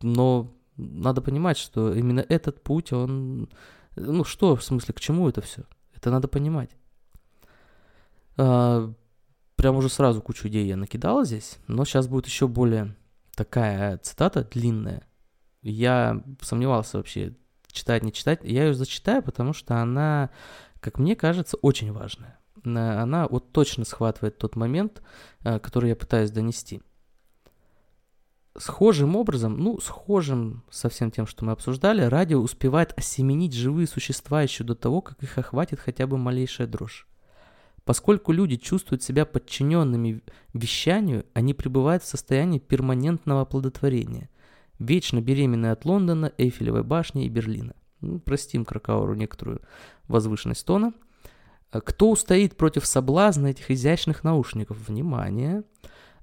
но 0.00 0.54
надо 0.76 1.20
понимать, 1.20 1.58
что 1.58 1.94
именно 1.94 2.20
этот 2.20 2.62
путь, 2.62 2.92
он... 2.92 3.48
Ну 3.94 4.24
что, 4.24 4.56
в 4.56 4.64
смысле, 4.64 4.94
к 4.94 5.00
чему 5.00 5.28
это 5.28 5.42
все? 5.42 5.64
Это 5.94 6.10
надо 6.10 6.28
понимать. 6.28 6.70
А, 8.36 8.92
прям 9.56 9.76
уже 9.76 9.88
сразу 9.88 10.22
кучу 10.22 10.48
идей 10.48 10.66
я 10.66 10.76
накидал 10.76 11.24
здесь, 11.24 11.58
но 11.66 11.84
сейчас 11.84 12.08
будет 12.08 12.26
еще 12.26 12.48
более 12.48 12.96
такая 13.34 13.98
цитата 13.98 14.44
длинная. 14.44 15.06
Я 15.62 16.22
сомневался 16.40 16.96
вообще, 16.96 17.36
читать, 17.70 18.02
не 18.02 18.12
читать. 18.12 18.40
Я 18.42 18.66
ее 18.66 18.74
зачитаю, 18.74 19.22
потому 19.22 19.52
что 19.52 19.76
она, 19.76 20.30
как 20.80 20.98
мне 20.98 21.14
кажется, 21.16 21.56
очень 21.58 21.92
важная. 21.92 22.38
Она 22.64 23.26
вот 23.28 23.52
точно 23.52 23.84
схватывает 23.84 24.38
тот 24.38 24.56
момент, 24.56 25.02
э, 25.44 25.58
который 25.58 25.90
я 25.90 25.96
пытаюсь 25.96 26.30
донести. 26.30 26.82
Схожим 28.56 29.16
образом, 29.16 29.56
ну, 29.58 29.80
схожим 29.80 30.62
со 30.70 30.90
всем 30.90 31.10
тем, 31.10 31.26
что 31.26 31.44
мы 31.44 31.52
обсуждали, 31.52 32.02
радио 32.02 32.38
успевает 32.38 32.92
осеменить 32.98 33.54
живые 33.54 33.86
существа 33.86 34.42
еще 34.42 34.62
до 34.62 34.74
того, 34.74 35.00
как 35.00 35.22
их 35.22 35.38
охватит 35.38 35.80
хотя 35.80 36.06
бы 36.06 36.18
малейшая 36.18 36.66
дрожь. 36.66 37.06
Поскольку 37.84 38.30
люди 38.30 38.56
чувствуют 38.56 39.02
себя 39.02 39.24
подчиненными 39.24 40.22
вещанию, 40.52 41.24
они 41.34 41.54
пребывают 41.54 42.02
в 42.02 42.08
состоянии 42.08 42.58
перманентного 42.58 43.40
оплодотворения, 43.40 44.28
вечно 44.78 45.20
беременные 45.20 45.72
от 45.72 45.84
Лондона, 45.84 46.32
Эйфелевой 46.36 46.84
башни 46.84 47.24
и 47.24 47.28
Берлина. 47.28 47.74
Ну, 48.00 48.18
простим 48.20 48.64
Кракауру 48.64 49.14
некоторую 49.14 49.62
возвышенность 50.08 50.66
тона. 50.66 50.92
Кто 51.80 52.10
устоит 52.10 52.56
против 52.56 52.86
соблазна 52.86 53.48
этих 53.48 53.70
изящных 53.70 54.24
наушников? 54.24 54.76
Внимание! 54.86 55.64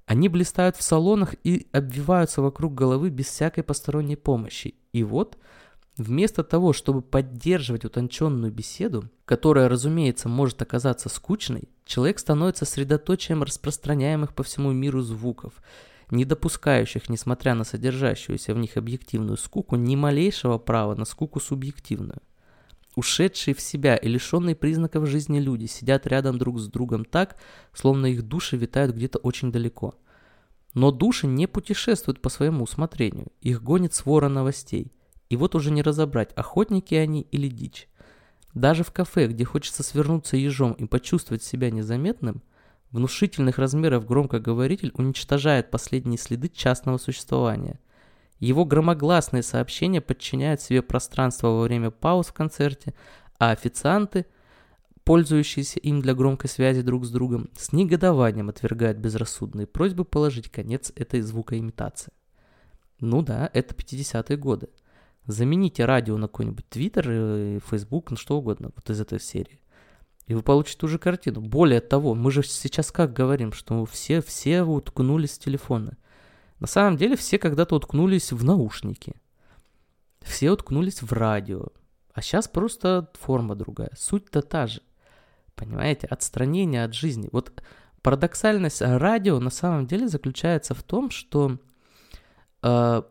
Они 0.06 0.28
блистают 0.28 0.76
в 0.76 0.82
салонах 0.82 1.34
и 1.44 1.68
обвиваются 1.72 2.42
вокруг 2.42 2.74
головы 2.74 3.10
без 3.10 3.26
всякой 3.26 3.62
посторонней 3.62 4.16
помощи. 4.16 4.74
И 4.92 5.04
вот 5.04 5.36
Вместо 6.00 6.42
того, 6.42 6.72
чтобы 6.72 7.02
поддерживать 7.02 7.84
утонченную 7.84 8.50
беседу, 8.50 9.10
которая, 9.26 9.68
разумеется, 9.68 10.30
может 10.30 10.62
оказаться 10.62 11.10
скучной, 11.10 11.68
человек 11.84 12.18
становится 12.18 12.64
средоточием 12.64 13.42
распространяемых 13.42 14.34
по 14.34 14.42
всему 14.42 14.72
миру 14.72 15.02
звуков, 15.02 15.52
не 16.10 16.24
допускающих, 16.24 17.10
несмотря 17.10 17.54
на 17.54 17.64
содержащуюся 17.64 18.54
в 18.54 18.56
них 18.56 18.78
объективную 18.78 19.36
скуку, 19.36 19.76
ни 19.76 19.94
малейшего 19.94 20.56
права 20.56 20.94
на 20.94 21.04
скуку 21.04 21.38
субъективную. 21.38 22.22
Ушедшие 23.00 23.54
в 23.54 23.62
себя 23.62 23.96
и 23.96 24.08
лишенные 24.08 24.54
признаков 24.54 25.08
жизни 25.08 25.40
люди 25.40 25.64
сидят 25.64 26.06
рядом 26.06 26.36
друг 26.36 26.60
с 26.60 26.68
другом 26.68 27.06
так, 27.06 27.36
словно 27.72 28.04
их 28.04 28.22
души 28.22 28.58
витают 28.58 28.94
где-то 28.94 29.18
очень 29.18 29.50
далеко. 29.50 29.94
Но 30.74 30.90
души 30.90 31.26
не 31.26 31.46
путешествуют 31.46 32.20
по 32.20 32.28
своему 32.28 32.64
усмотрению, 32.64 33.32
их 33.40 33.62
гонит 33.62 33.94
свора 33.94 34.28
новостей– 34.28 34.92
и 35.30 35.36
вот 35.36 35.54
уже 35.54 35.70
не 35.70 35.80
разобрать, 35.80 36.32
охотники 36.34 36.94
они 36.94 37.22
или 37.22 37.48
дичь. 37.48 37.88
Даже 38.52 38.82
в 38.82 38.90
кафе, 38.90 39.28
где 39.28 39.44
хочется 39.44 39.84
свернуться 39.84 40.36
ежом 40.36 40.72
и 40.72 40.86
почувствовать 40.86 41.44
себя 41.44 41.70
незаметным, 41.70 42.42
внушительных 42.90 43.58
размеров 43.58 44.04
громкоговоритель 44.04 44.90
уничтожает 44.94 45.70
последние 45.70 46.18
следы 46.18 46.48
частного 46.48 46.98
существования. 46.98 47.78
Его 48.40 48.64
громогласные 48.64 49.42
сообщения 49.42 50.00
подчиняют 50.00 50.62
себе 50.62 50.82
пространство 50.82 51.48
во 51.48 51.62
время 51.62 51.90
пауз 51.90 52.28
в 52.28 52.32
концерте, 52.32 52.94
а 53.38 53.50
официанты, 53.50 54.26
пользующиеся 55.04 55.78
им 55.80 56.00
для 56.00 56.14
громкой 56.14 56.48
связи 56.48 56.80
друг 56.80 57.04
с 57.04 57.10
другом, 57.10 57.50
с 57.56 57.72
негодованием 57.72 58.48
отвергают 58.48 58.98
безрассудные 58.98 59.66
просьбы 59.66 60.04
положить 60.06 60.50
конец 60.50 60.90
этой 60.96 61.20
звукоимитации. 61.20 62.12
Ну 62.98 63.22
да, 63.22 63.50
это 63.52 63.74
50-е 63.74 64.36
годы. 64.38 64.70
Замените 65.26 65.84
радио 65.84 66.16
на 66.16 66.26
какой-нибудь 66.26 66.68
Твиттер, 66.68 67.60
Фейсбук, 67.68 68.10
ну 68.10 68.16
что 68.16 68.38
угодно, 68.38 68.70
вот 68.74 68.88
из 68.88 69.00
этой 69.00 69.20
серии. 69.20 69.60
И 70.26 70.34
вы 70.34 70.42
получите 70.42 70.78
ту 70.78 70.88
же 70.88 70.98
картину. 70.98 71.40
Более 71.40 71.80
того, 71.80 72.14
мы 72.14 72.30
же 72.30 72.42
сейчас 72.42 72.90
как 72.90 73.12
говорим, 73.12 73.52
что 73.52 73.84
все, 73.84 74.22
все 74.22 74.62
уткнулись 74.62 75.32
в 75.32 75.40
телефоны. 75.40 75.96
На 76.60 76.66
самом 76.66 76.96
деле 76.96 77.16
все 77.16 77.38
когда-то 77.38 77.74
уткнулись 77.74 78.32
в 78.32 78.44
наушники. 78.44 79.14
Все 80.20 80.50
уткнулись 80.50 81.02
в 81.02 81.12
радио. 81.12 81.68
А 82.12 82.22
сейчас 82.22 82.48
просто 82.48 83.10
форма 83.14 83.54
другая. 83.54 83.90
Суть-то 83.96 84.42
та 84.42 84.66
же. 84.66 84.82
Понимаете? 85.54 86.06
Отстранение 86.06 86.84
от 86.84 86.94
жизни. 86.94 87.30
Вот 87.32 87.62
парадоксальность 88.02 88.82
радио 88.82 89.40
на 89.40 89.50
самом 89.50 89.86
деле 89.86 90.06
заключается 90.06 90.74
в 90.74 90.82
том, 90.82 91.10
что 91.10 91.58
э, 92.62 93.02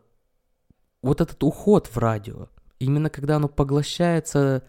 вот 1.01 1.21
этот 1.21 1.43
уход 1.43 1.87
в 1.87 1.97
радио, 1.97 2.49
именно 2.77 3.09
когда 3.09 3.37
оно 3.37 3.47
поглощается 3.47 4.63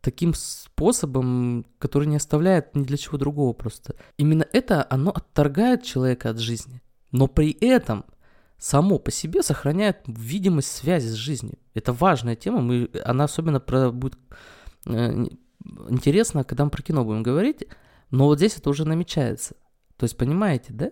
таким 0.00 0.34
способом, 0.34 1.66
который 1.78 2.06
не 2.06 2.16
оставляет 2.16 2.74
ни 2.76 2.84
для 2.84 2.96
чего 2.96 3.18
другого 3.18 3.52
просто. 3.52 3.96
Именно 4.16 4.46
это 4.52 4.86
оно 4.90 5.10
отторгает 5.10 5.82
человека 5.82 6.30
от 6.30 6.38
жизни, 6.38 6.82
но 7.10 7.26
при 7.26 7.50
этом 7.50 8.04
само 8.58 8.98
по 8.98 9.10
себе 9.10 9.42
сохраняет 9.42 10.00
видимость 10.06 10.72
связи 10.72 11.08
с 11.08 11.14
жизнью. 11.14 11.58
Это 11.74 11.92
важная 11.92 12.36
тема, 12.36 12.60
мы, 12.60 12.90
она 13.04 13.24
особенно 13.24 13.60
про, 13.60 13.90
будет 13.90 14.18
э, 14.86 15.26
интересна, 15.88 16.44
когда 16.44 16.64
мы 16.64 16.70
про 16.70 16.82
кино 16.82 17.04
будем 17.04 17.22
говорить, 17.22 17.64
но 18.10 18.26
вот 18.26 18.38
здесь 18.38 18.56
это 18.56 18.70
уже 18.70 18.84
намечается. 18.84 19.54
То 19.96 20.04
есть, 20.04 20.16
понимаете, 20.16 20.72
да? 20.72 20.90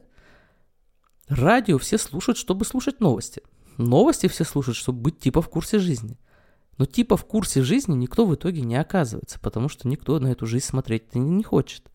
Радио 1.28 1.78
все 1.78 1.98
слушают, 1.98 2.38
чтобы 2.38 2.64
слушать 2.64 3.00
новости– 3.00 3.42
Новости 3.78 4.26
все 4.26 4.44
слушают, 4.44 4.76
чтобы 4.76 5.00
быть 5.00 5.18
типа 5.18 5.42
в 5.42 5.48
курсе 5.48 5.78
жизни. 5.78 6.18
Но 6.78 6.86
типа 6.86 7.16
в 7.16 7.24
курсе 7.24 7.62
жизни 7.62 7.94
никто 7.94 8.26
в 8.26 8.34
итоге 8.34 8.62
не 8.62 8.76
оказывается, 8.76 9.38
потому 9.40 9.68
что 9.68 9.88
никто 9.88 10.18
на 10.18 10.28
эту 10.28 10.46
жизнь 10.46 10.66
смотреть 10.66 11.14
не 11.14 11.42
хочет. 11.42 11.90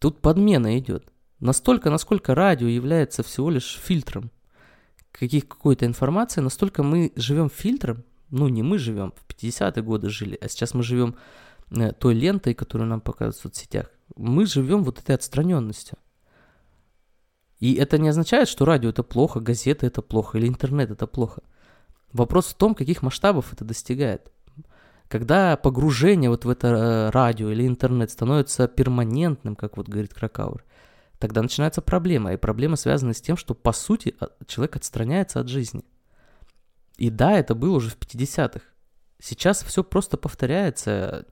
Тут 0.00 0.20
подмена 0.20 0.78
идет. 0.78 1.09
Настолько, 1.40 1.90
насколько 1.90 2.34
радио 2.34 2.68
является 2.68 3.22
всего 3.22 3.50
лишь 3.50 3.78
фильтром 3.82 4.30
каких, 5.12 5.48
какой-то 5.48 5.86
информации, 5.86 6.40
настолько 6.40 6.82
мы 6.82 7.12
живем 7.16 7.48
фильтром, 7.48 8.04
ну 8.30 8.48
не 8.48 8.62
мы 8.62 8.78
живем, 8.78 9.12
в 9.16 9.26
50-е 9.28 9.82
годы 9.82 10.10
жили, 10.10 10.38
а 10.40 10.48
сейчас 10.48 10.74
мы 10.74 10.82
живем 10.82 11.16
э, 11.70 11.92
той 11.92 12.14
лентой, 12.14 12.54
которую 12.54 12.88
нам 12.88 13.00
показывают 13.00 13.36
в 13.36 13.40
соцсетях. 13.40 13.90
Мы 14.16 14.46
живем 14.46 14.84
вот 14.84 14.98
этой 14.98 15.14
отстраненностью. 15.14 15.98
И 17.58 17.74
это 17.74 17.98
не 17.98 18.08
означает, 18.08 18.48
что 18.48 18.64
радио 18.64 18.90
это 18.90 19.02
плохо, 19.02 19.40
газеты 19.40 19.86
это 19.86 20.02
плохо 20.02 20.38
или 20.38 20.46
интернет 20.46 20.90
это 20.90 21.06
плохо. 21.06 21.42
Вопрос 22.12 22.46
в 22.46 22.54
том, 22.54 22.74
каких 22.74 23.02
масштабов 23.02 23.52
это 23.52 23.64
достигает. 23.64 24.32
Когда 25.08 25.56
погружение 25.56 26.30
вот 26.30 26.44
в 26.44 26.48
это 26.48 26.68
э, 26.68 27.10
радио 27.10 27.50
или 27.50 27.66
интернет 27.66 28.10
становится 28.10 28.68
перманентным, 28.68 29.56
как 29.56 29.76
вот 29.76 29.88
говорит 29.88 30.14
Кракауэр, 30.14 30.64
тогда 31.20 31.42
начинается 31.42 31.82
проблема. 31.82 32.32
И 32.32 32.36
проблема 32.36 32.74
связана 32.74 33.12
с 33.12 33.20
тем, 33.20 33.36
что 33.36 33.54
по 33.54 33.72
сути 33.72 34.16
а, 34.18 34.30
человек 34.46 34.76
отстраняется 34.76 35.38
от 35.38 35.48
жизни. 35.48 35.84
И 36.96 37.10
да, 37.10 37.32
это 37.32 37.54
было 37.54 37.76
уже 37.76 37.90
в 37.90 37.98
50-х. 37.98 38.60
Сейчас 39.20 39.62
все 39.62 39.84
просто 39.84 40.16
повторяется. 40.16 41.26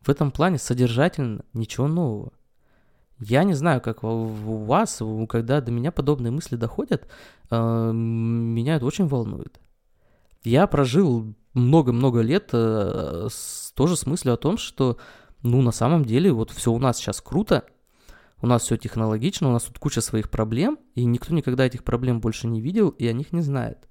В 0.00 0.08
этом 0.08 0.30
плане 0.30 0.58
содержательно 0.58 1.44
ничего 1.52 1.86
нового. 1.86 2.32
Я 3.18 3.44
не 3.44 3.54
знаю, 3.54 3.80
как 3.80 4.04
у 4.04 4.26
вас, 4.26 5.02
когда 5.28 5.60
до 5.60 5.70
меня 5.70 5.90
подобные 5.90 6.30
мысли 6.30 6.56
доходят, 6.56 7.08
э, 7.50 7.92
меня 7.92 8.76
это 8.76 8.84
очень 8.84 9.06
волнует. 9.06 9.58
Я 10.44 10.66
прожил 10.66 11.34
много-много 11.54 12.20
лет 12.20 12.50
э, 12.52 13.28
тоже 13.74 13.96
с 13.96 14.06
мыслью 14.06 14.34
о 14.34 14.36
том, 14.36 14.58
что, 14.58 14.98
ну, 15.42 15.62
на 15.62 15.72
самом 15.72 16.04
деле, 16.04 16.30
вот 16.30 16.50
все 16.50 16.70
у 16.72 16.78
нас 16.78 16.98
сейчас 16.98 17.22
круто, 17.22 17.64
у 18.46 18.48
нас 18.48 18.62
все 18.62 18.76
технологично, 18.76 19.48
у 19.48 19.52
нас 19.52 19.64
тут 19.64 19.78
куча 19.78 20.00
своих 20.00 20.30
проблем, 20.30 20.78
и 20.94 21.04
никто 21.04 21.34
никогда 21.34 21.66
этих 21.66 21.82
проблем 21.82 22.20
больше 22.20 22.46
не 22.46 22.60
видел 22.60 22.90
и 22.90 23.06
о 23.06 23.12
них 23.12 23.32
не 23.32 23.42
знает. 23.42 23.88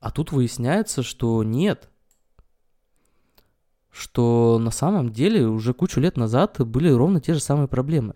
А 0.00 0.10
тут 0.10 0.32
выясняется, 0.32 1.02
что 1.02 1.42
нет, 1.42 1.88
что 3.90 4.58
на 4.60 4.70
самом 4.70 5.10
деле 5.10 5.48
уже 5.48 5.72
кучу 5.72 5.98
лет 5.98 6.18
назад 6.18 6.60
были 6.60 6.90
ровно 6.90 7.20
те 7.20 7.32
же 7.32 7.40
самые 7.40 7.68
проблемы. 7.68 8.14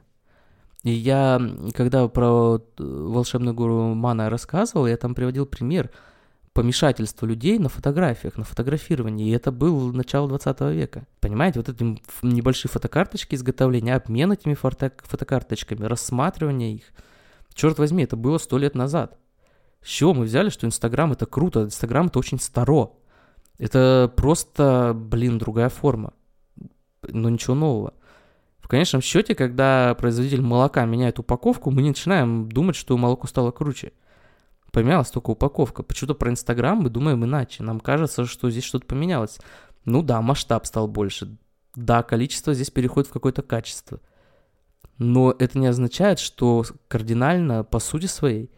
И 0.82 0.90
я, 0.90 1.40
когда 1.74 2.06
про 2.08 2.60
волшебную 2.78 3.54
гору 3.54 3.94
Мана 3.94 4.28
рассказывал, 4.28 4.86
я 4.86 4.96
там 4.98 5.14
приводил 5.14 5.46
пример 5.46 5.90
помешательства 6.52 7.26
людей 7.26 7.58
на 7.58 7.68
фотографиях, 7.68 8.36
на 8.36 8.44
фотографировании. 8.44 9.28
И 9.28 9.34
это 9.34 9.50
был 9.50 9.92
начало 9.92 10.28
20 10.28 10.60
века. 10.72 11.06
Понимаете, 11.20 11.60
вот 11.60 11.68
эти 11.68 11.98
небольшие 12.22 12.70
фотокарточки 12.70 13.34
изготовления, 13.34 13.94
обмен 13.94 14.32
этими 14.32 14.54
фото 14.54 14.92
фотокарточками, 15.04 15.84
рассматривание 15.84 16.74
их. 16.74 16.84
Черт 17.54 17.78
возьми, 17.78 18.04
это 18.04 18.16
было 18.16 18.38
сто 18.38 18.58
лет 18.58 18.74
назад. 18.74 19.18
С 19.82 19.88
чего 19.88 20.14
мы 20.14 20.24
взяли, 20.24 20.48
что 20.48 20.66
Инстаграм 20.66 21.12
это 21.12 21.26
круто, 21.26 21.64
Инстаграм 21.64 22.06
это 22.06 22.18
очень 22.18 22.40
старо. 22.40 22.92
Это 23.58 24.12
просто, 24.16 24.92
блин, 24.94 25.38
другая 25.38 25.68
форма. 25.68 26.12
Но 27.06 27.28
ничего 27.28 27.54
нового. 27.54 27.94
В 28.60 28.68
конечном 28.68 29.02
счете, 29.02 29.34
когда 29.34 29.94
производитель 29.98 30.40
молока 30.40 30.84
меняет 30.84 31.18
упаковку, 31.18 31.70
мы 31.70 31.82
не 31.82 31.88
начинаем 31.90 32.48
думать, 32.48 32.76
что 32.76 32.96
молоко 32.96 33.26
стало 33.26 33.50
круче. 33.50 33.92
Поменялась 34.72 35.10
только 35.10 35.30
упаковка. 35.30 35.82
Почему-то 35.82 36.14
про 36.14 36.30
Инстаграм 36.30 36.78
мы 36.78 36.88
думаем 36.88 37.24
иначе. 37.24 37.62
Нам 37.62 37.78
кажется, 37.78 38.24
что 38.24 38.50
здесь 38.50 38.64
что-то 38.64 38.86
поменялось. 38.86 39.38
Ну 39.84 40.02
да, 40.02 40.20
масштаб 40.22 40.66
стал 40.66 40.88
больше. 40.88 41.36
Да, 41.74 42.02
количество 42.02 42.54
здесь 42.54 42.70
переходит 42.70 43.10
в 43.10 43.12
какое-то 43.12 43.42
качество. 43.42 44.00
Но 44.96 45.34
это 45.38 45.58
не 45.58 45.66
означает, 45.66 46.18
что 46.18 46.64
кардинально, 46.88 47.64
по 47.64 47.80
сути 47.80 48.06
своей, 48.06 48.50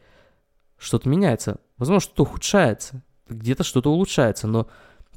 что-то 0.78 1.09
меняется. 1.09 1.59
Возможно, 1.78 2.00
что-то 2.00 2.23
ухудшается, 2.23 3.02
где-то 3.28 3.64
что-то 3.64 3.90
улучшается, 3.90 4.47
но 4.47 4.68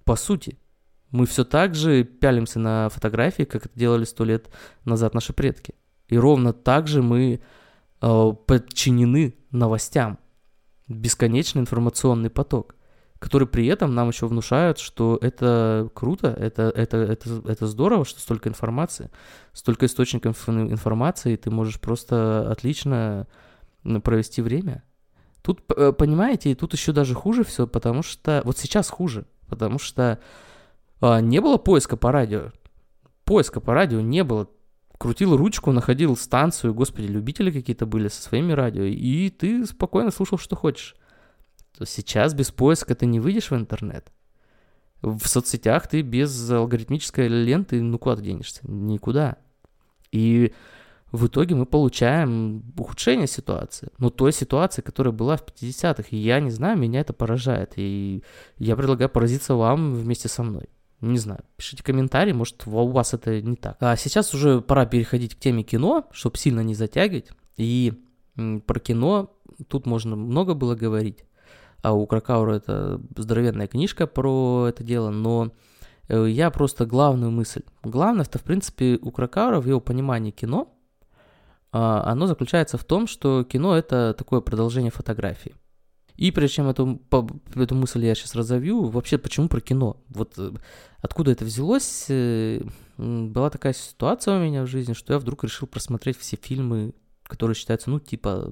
по 0.04 0.16
сути 0.16 0.58
мы 1.12 1.26
все 1.26 1.44
так 1.44 1.76
же 1.76 2.04
пялимся 2.04 2.60
на 2.60 2.90
фотографии, 2.90 3.44
как 3.44 3.68
это 3.68 3.78
делали 3.78 4.04
сто 4.04 4.24
лет 4.24 4.50
назад 4.84 5.14
наши 5.14 5.34
предки. 5.34 5.76
И 6.08 6.18
ровно 6.18 6.54
так 6.54 6.88
же 6.88 7.04
мы 7.04 7.40
э, 8.02 8.32
подчинены 8.48 9.36
новостям. 9.52 10.18
Бесконечный 10.88 11.62
информационный 11.62 12.30
поток, 12.30 12.76
который 13.20 13.48
при 13.48 13.68
этом 13.68 13.94
нам 13.94 14.10
еще 14.10 14.28
внушают, 14.28 14.80
что 14.80 15.18
это 15.22 15.90
круто, 15.94 16.28
это, 16.28 16.72
это, 16.76 16.98
это, 16.98 17.42
это 17.46 17.68
здорово, 17.68 18.06
что 18.06 18.20
столько 18.20 18.50
информации, 18.50 19.10
столько 19.54 19.86
источников 19.86 20.48
информации, 20.50 21.34
и 21.34 21.38
ты 21.38 21.50
можешь 21.50 21.80
просто 21.80 22.50
отлично 22.50 23.28
провести 24.04 24.42
время. 24.42 24.84
Тут, 25.42 25.62
э, 25.76 25.94
понимаете, 25.94 26.56
тут 26.56 26.74
еще 26.74 26.92
даже 26.92 27.14
хуже 27.14 27.44
все, 27.44 27.68
потому 27.68 28.04
что... 28.04 28.42
Вот 28.44 28.58
сейчас 28.58 28.90
хуже, 28.90 29.26
потому 29.48 29.80
что 29.80 30.20
а, 31.00 31.22
не 31.22 31.40
было 31.40 31.58
поиска 31.58 31.98
по 31.98 32.12
радио. 32.12 32.52
Поиска 33.24 33.60
по 33.60 33.74
радио 33.74 34.02
не 34.02 34.24
было. 34.24 34.50
Крутил 34.98 35.38
ручку, 35.38 35.72
находил 35.72 36.16
станцию, 36.18 36.74
господи, 36.74 37.06
любители 37.06 37.52
какие-то 37.52 37.86
были 37.86 38.08
со 38.08 38.22
своими 38.22 38.54
радио, 38.54 38.84
и 38.84 39.30
ты 39.30 39.66
спокойно 39.66 40.10
слушал, 40.12 40.38
что 40.38 40.56
хочешь. 40.56 40.96
То 41.78 41.86
сейчас 41.86 42.34
без 42.34 42.52
поиска 42.52 42.96
ты 42.96 43.06
не 43.06 43.20
выйдешь 43.20 43.52
в 43.52 43.56
интернет. 43.56 44.12
В 45.02 45.28
соцсетях 45.28 45.88
ты 45.88 46.02
без 46.02 46.50
алгоритмической 46.50 47.28
ленты, 47.28 47.82
ну 47.82 48.00
куда 48.00 48.16
ты 48.16 48.24
денешься? 48.24 48.62
Никуда. 48.64 49.38
И 50.12 50.54
в 51.12 51.28
итоге 51.28 51.56
мы 51.56 51.66
получаем 51.66 52.64
ухудшение 52.78 53.28
ситуации. 53.28 53.90
Ну, 53.98 54.10
той 54.10 54.34
ситуации, 54.34 54.82
которая 54.82 55.14
была 55.14 55.38
в 55.38 55.46
50-х. 55.46 56.10
И 56.12 56.18
я 56.18 56.40
не 56.40 56.52
знаю, 56.52 56.78
меня 56.78 57.00
это 57.00 57.14
поражает. 57.14 57.74
И 57.78 58.24
я 58.58 58.76
предлагаю 58.76 59.10
поразиться 59.10 59.56
вам 59.56 59.94
вместе 59.94 60.28
со 60.28 60.44
мной. 60.44 60.68
Не 61.02 61.20
знаю, 61.20 61.42
пишите 61.58 61.84
комментарии, 61.84 62.32
может 62.32 62.66
у 62.66 62.88
вас 62.88 63.14
это 63.14 63.40
не 63.42 63.56
так. 63.56 63.78
А 63.80 63.96
сейчас 63.96 64.34
уже 64.34 64.62
пора 64.62 64.86
переходить 64.86 65.36
к 65.36 65.40
теме 65.40 65.64
кино, 65.64 66.08
чтобы 66.12 66.38
сильно 66.38 66.62
не 66.62 66.74
затягивать. 66.74 67.30
И 67.56 67.94
про 68.66 68.80
кино 68.80 69.38
тут 69.68 69.86
можно 69.86 70.16
много 70.16 70.56
было 70.56 70.76
говорить. 70.76 71.24
А 71.84 71.94
у 71.94 72.06
Кракаура 72.08 72.56
это 72.56 73.00
здоровенная 73.16 73.68
книжка 73.68 74.08
про 74.08 74.68
это 74.70 74.84
дело, 74.84 75.12
но 75.12 75.52
э, 76.08 76.28
я 76.28 76.50
просто 76.50 76.88
главную 76.88 77.32
мысль. 77.32 77.62
Главное, 77.84 78.26
это 78.26 78.40
в 78.40 78.44
принципе 78.44 78.98
у 79.02 79.12
Кракаура 79.12 79.62
в 79.62 79.68
его 79.68 79.80
понимании 79.80 80.32
кино, 80.32 80.74
а, 81.72 82.04
оно 82.12 82.26
заключается 82.28 82.78
в 82.78 82.84
том, 82.84 83.08
что 83.08 83.44
кино 83.44 83.78
это 83.78 84.16
такое 84.18 84.42
продолжение 84.42 84.92
фотографии. 84.92 85.56
И 86.18 86.32
прежде 86.32 86.56
чем 86.56 86.68
эту, 86.68 87.00
эту 87.56 87.76
мысль 87.76 88.06
я 88.06 88.16
сейчас 88.16 88.36
разовью, 88.36 88.86
вообще 88.86 89.18
почему 89.18 89.48
про 89.48 89.62
кино? 89.62 89.98
Вот 90.10 90.34
э, 90.38 90.52
откуда 91.02 91.32
это 91.32 91.46
взялось? 91.46 92.06
Э, 92.10 92.60
была 92.98 93.52
такая 93.52 93.74
ситуация 93.74 94.38
у 94.38 94.44
меня 94.44 94.64
в 94.64 94.68
жизни, 94.68 94.94
что 94.94 95.14
я 95.14 95.20
вдруг 95.20 95.44
решил 95.44 95.68
просмотреть 95.68 96.18
все 96.18 96.36
фильмы, 96.36 96.94
которые 97.24 97.56
считаются, 97.56 97.92
ну, 97.92 98.00
типа 98.00 98.52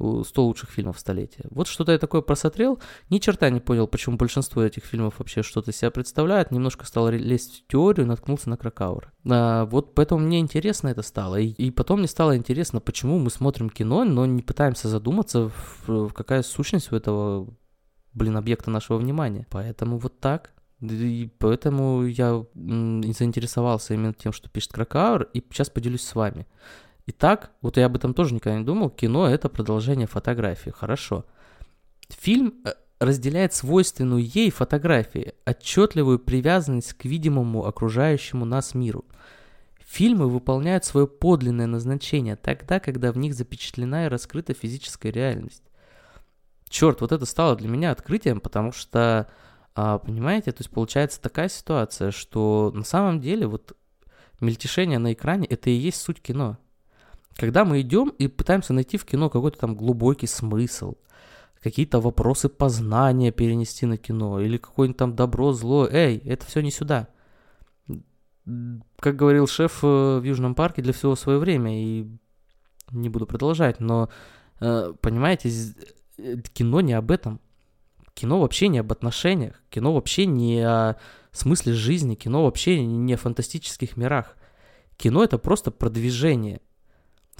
100 0.00 0.44
лучших 0.44 0.70
фильмов 0.70 0.98
столетия. 0.98 1.44
Вот 1.50 1.68
что-то 1.68 1.92
я 1.92 1.98
такое 1.98 2.22
просмотрел, 2.22 2.80
ни 3.10 3.18
черта 3.18 3.50
не 3.50 3.60
понял, 3.60 3.86
почему 3.86 4.16
большинство 4.16 4.62
этих 4.62 4.84
фильмов 4.84 5.18
вообще 5.18 5.42
что-то 5.42 5.72
себя 5.72 5.90
представляет, 5.90 6.50
немножко 6.50 6.86
стал 6.86 7.10
лезть 7.10 7.64
в 7.64 7.70
теорию, 7.70 8.06
наткнулся 8.06 8.48
на 8.48 8.56
Кракаура. 8.56 9.12
А, 9.28 9.66
вот 9.66 9.94
поэтому 9.94 10.20
мне 10.20 10.40
интересно 10.40 10.88
это 10.88 11.02
стало, 11.02 11.36
и, 11.36 11.48
и 11.48 11.70
потом 11.70 12.00
мне 12.00 12.08
стало 12.08 12.36
интересно, 12.36 12.80
почему 12.80 13.18
мы 13.18 13.30
смотрим 13.30 13.68
кино, 13.68 14.04
но 14.04 14.26
не 14.26 14.42
пытаемся 14.42 14.88
задуматься, 14.88 15.48
в, 15.48 16.08
в 16.08 16.12
какая 16.12 16.42
сущность 16.42 16.92
у 16.92 16.96
этого, 16.96 17.48
блин, 18.14 18.36
объекта 18.36 18.70
нашего 18.70 18.98
внимания. 18.98 19.46
Поэтому 19.50 19.98
вот 19.98 20.18
так. 20.20 20.52
И 20.80 21.30
поэтому 21.38 22.06
я 22.06 22.42
заинтересовался 22.54 23.92
именно 23.92 24.14
тем, 24.14 24.32
что 24.32 24.48
пишет 24.48 24.72
Кракауэр, 24.72 25.28
и 25.34 25.44
сейчас 25.50 25.68
поделюсь 25.68 26.02
с 26.02 26.14
вами. 26.14 26.46
Итак, 27.12 27.50
вот 27.60 27.76
я 27.76 27.86
об 27.86 27.96
этом 27.96 28.14
тоже 28.14 28.34
никогда 28.34 28.56
не 28.56 28.64
думал, 28.64 28.88
кино 28.88 29.28
это 29.28 29.48
продолжение 29.48 30.06
фотографии, 30.06 30.70
хорошо. 30.70 31.24
Фильм 32.08 32.54
э, 32.64 32.74
разделяет 33.00 33.52
свойственную 33.52 34.24
ей 34.24 34.52
фотографии, 34.52 35.34
отчетливую 35.44 36.20
привязанность 36.20 36.94
к 36.94 37.04
видимому 37.06 37.66
окружающему 37.66 38.44
нас 38.44 38.74
миру. 38.74 39.04
Фильмы 39.80 40.28
выполняют 40.28 40.84
свое 40.84 41.08
подлинное 41.08 41.66
назначение 41.66 42.36
тогда, 42.36 42.78
когда 42.78 43.10
в 43.10 43.18
них 43.18 43.34
запечатлена 43.34 44.06
и 44.06 44.08
раскрыта 44.08 44.54
физическая 44.54 45.10
реальность. 45.10 45.64
Черт, 46.68 47.00
вот 47.00 47.10
это 47.10 47.26
стало 47.26 47.56
для 47.56 47.68
меня 47.68 47.90
открытием, 47.90 48.40
потому 48.40 48.70
что, 48.70 49.28
а, 49.74 49.98
понимаете, 49.98 50.52
то 50.52 50.60
есть 50.60 50.70
получается 50.70 51.20
такая 51.20 51.48
ситуация, 51.48 52.12
что 52.12 52.70
на 52.72 52.84
самом 52.84 53.18
деле 53.18 53.48
вот 53.48 53.76
мельтешение 54.40 55.00
на 55.00 55.12
экране 55.12 55.48
это 55.48 55.70
и 55.70 55.74
есть 55.74 56.00
суть 56.00 56.22
кино. 56.22 56.56
Когда 57.36 57.64
мы 57.64 57.80
идем 57.80 58.10
и 58.18 58.28
пытаемся 58.28 58.72
найти 58.72 58.98
в 58.98 59.04
кино 59.04 59.30
какой-то 59.30 59.58
там 59.58 59.74
глубокий 59.74 60.26
смысл, 60.26 60.96
какие-то 61.62 62.00
вопросы 62.00 62.48
познания 62.48 63.32
перенести 63.32 63.86
на 63.86 63.96
кино, 63.96 64.40
или 64.40 64.56
какое-нибудь 64.56 64.98
там 64.98 65.14
добро, 65.14 65.52
зло, 65.52 65.86
эй, 65.90 66.18
это 66.18 66.46
все 66.46 66.60
не 66.60 66.70
сюда. 66.70 67.08
Как 68.98 69.16
говорил 69.16 69.46
шеф 69.46 69.80
э, 69.82 70.18
в 70.18 70.22
Южном 70.24 70.54
парке, 70.54 70.82
для 70.82 70.92
всего 70.92 71.14
свое 71.14 71.38
время, 71.38 71.82
и 71.82 72.08
не 72.90 73.08
буду 73.08 73.26
продолжать, 73.26 73.78
но, 73.78 74.08
э, 74.60 74.92
понимаете, 75.00 75.50
э, 76.18 76.36
кино 76.52 76.80
не 76.80 76.94
об 76.94 77.10
этом. 77.10 77.40
Кино 78.14 78.40
вообще 78.40 78.68
не 78.68 78.78
об 78.78 78.90
отношениях, 78.90 79.62
кино 79.70 79.94
вообще 79.94 80.26
не 80.26 80.62
о 80.62 80.96
смысле 81.30 81.74
жизни, 81.74 82.16
кино 82.16 82.44
вообще 82.44 82.84
не 82.84 83.14
о 83.14 83.18
фантастических 83.18 83.96
мирах. 83.96 84.36
Кино 84.96 85.22
это 85.22 85.38
просто 85.38 85.70
продвижение– 85.70 86.60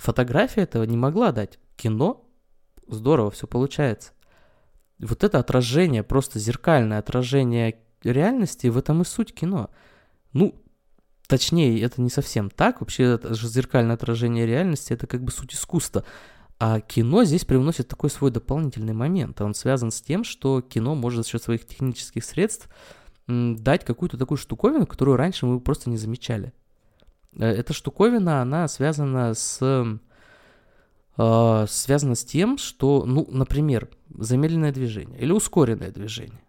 Фотография 0.01 0.63
этого 0.63 0.85
не 0.85 0.97
могла 0.97 1.31
дать. 1.31 1.59
Кино 1.77 2.27
здорово 2.89 3.31
все 3.31 3.47
получается. 3.47 4.13
Вот 4.99 5.25
это 5.25 5.39
отражение, 5.39 6.03
просто 6.03 6.39
зеркальное 6.39 6.99
отражение 6.99 7.79
реальности, 8.03 8.69
в 8.69 8.79
этом 8.79 9.03
и 9.03 9.05
суть 9.05 9.35
кино. 9.35 9.69
Ну, 10.33 10.55
точнее, 11.27 11.81
это 11.83 12.01
не 12.01 12.09
совсем 12.09 12.49
так. 12.49 12.81
Вообще, 12.81 13.15
это 13.15 13.35
же 13.35 13.47
зеркальное 13.49 13.95
отражение 13.95 14.47
реальности, 14.47 14.95
это 14.95 15.07
как 15.07 15.23
бы 15.23 15.31
суть 15.31 15.53
искусства. 15.53 16.05
А 16.59 16.81
кино 16.81 17.25
здесь 17.25 17.45
привносит 17.45 17.89
такой 17.89 18.09
свой 18.09 18.31
дополнительный 18.31 18.95
момент. 18.95 19.41
Он 19.43 19.55
связан 19.55 19.91
с 19.91 20.01
тем, 20.01 20.25
что 20.25 20.63
кино 20.63 20.95
может 20.95 21.25
за 21.25 21.31
счет 21.31 21.43
своих 21.43 21.67
технических 21.67 22.25
средств 22.25 22.71
дать 23.27 23.85
какую-то 23.85 24.17
такую 24.17 24.39
штуковину, 24.39 24.87
которую 24.87 25.17
раньше 25.17 25.45
мы 25.45 25.61
просто 25.61 25.91
не 25.91 25.99
замечали. 25.99 26.55
Э, 27.37 27.47
эта 27.47 27.73
штуковина, 27.73 28.43
она 28.43 28.69
связана 28.69 29.35
с 29.35 29.59
э, 31.17 31.67
связана 31.69 32.15
с 32.15 32.25
тем, 32.25 32.59
что, 32.59 33.05
ну, 33.05 33.27
например, 33.31 33.89
замедленное 34.09 34.73
движение 34.73 35.21
или 35.21 35.33
ускоренное 35.33 35.91
движение, 35.91 36.43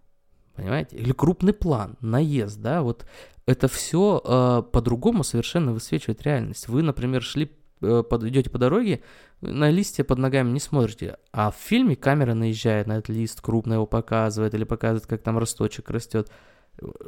понимаете, 0.55 0.97
или 0.97 1.11
крупный 1.11 1.53
план, 1.53 1.97
наезд, 1.99 2.61
да, 2.61 2.81
вот 2.81 3.05
это 3.45 3.67
все 3.67 4.21
э, 4.23 4.63
по-другому 4.71 5.23
совершенно 5.23 5.73
высвечивает 5.73 6.21
реальность. 6.23 6.67
Вы, 6.67 6.83
например, 6.83 7.21
шли, 7.21 7.51
э, 7.81 8.03
идете 8.21 8.49
по 8.49 8.57
дороге, 8.57 9.01
на 9.41 9.69
листья 9.71 10.03
под 10.03 10.19
ногами 10.19 10.51
не 10.51 10.59
смотрите, 10.59 11.17
а 11.31 11.51
в 11.51 11.55
фильме 11.55 11.95
камера 11.95 12.33
наезжает 12.33 12.87
на 12.87 12.97
этот 12.97 13.09
лист, 13.09 13.41
крупно 13.41 13.73
его 13.73 13.87
показывает 13.87 14.53
или 14.53 14.63
показывает, 14.63 15.07
как 15.07 15.21
там 15.23 15.37
росточек 15.37 15.89
растет. 15.89 16.31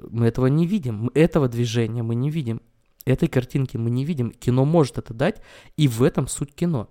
Мы 0.09 0.27
этого 0.27 0.47
не 0.47 0.67
видим, 0.67 1.11
этого 1.13 1.47
движения 1.47 2.03
мы 2.03 2.15
не 2.15 2.29
видим. 2.29 2.61
Этой 3.05 3.27
картинки 3.27 3.77
мы 3.77 3.89
не 3.89 4.05
видим. 4.05 4.31
Кино 4.31 4.65
может 4.65 4.97
это 4.97 5.13
дать, 5.13 5.41
и 5.77 5.87
в 5.87 6.03
этом 6.03 6.27
суть 6.27 6.53
кино. 6.55 6.89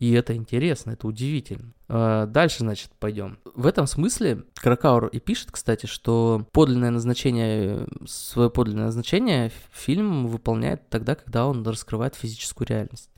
И 0.00 0.12
это 0.12 0.34
интересно, 0.34 0.92
это 0.92 1.06
удивительно. 1.06 1.74
А, 1.86 2.24
дальше, 2.24 2.60
значит, 2.60 2.90
пойдем. 2.98 3.38
В 3.54 3.66
этом 3.66 3.86
смысле 3.86 4.44
Кракаур 4.54 5.08
и 5.08 5.20
пишет, 5.20 5.52
кстати, 5.52 5.84
что 5.84 6.46
подлинное 6.52 6.90
назначение, 6.90 7.86
свое 8.06 8.48
подлинное 8.48 8.86
назначение 8.86 9.52
фильм 9.70 10.26
выполняет 10.26 10.88
тогда, 10.88 11.14
когда 11.14 11.46
он 11.46 11.66
раскрывает 11.66 12.14
физическую 12.14 12.66
реальность. 12.66 13.10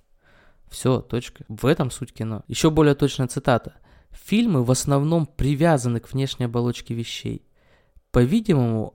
Все, 0.69 1.01
точка. 1.01 1.45
В 1.49 1.67
этом 1.67 1.93
суть 1.93 2.13
кино. 2.13 2.43
Еще 2.49 2.69
более 2.71 2.97
точная 2.97 3.29
цитата. 3.29 3.75
Фильмы 4.11 4.65
в 4.65 4.71
основном 4.71 5.27
привязаны 5.27 6.01
к 6.01 6.13
внешней 6.13 6.47
оболочке 6.47 6.95
вещей. 6.95 7.47
По-видимому, 8.11 8.95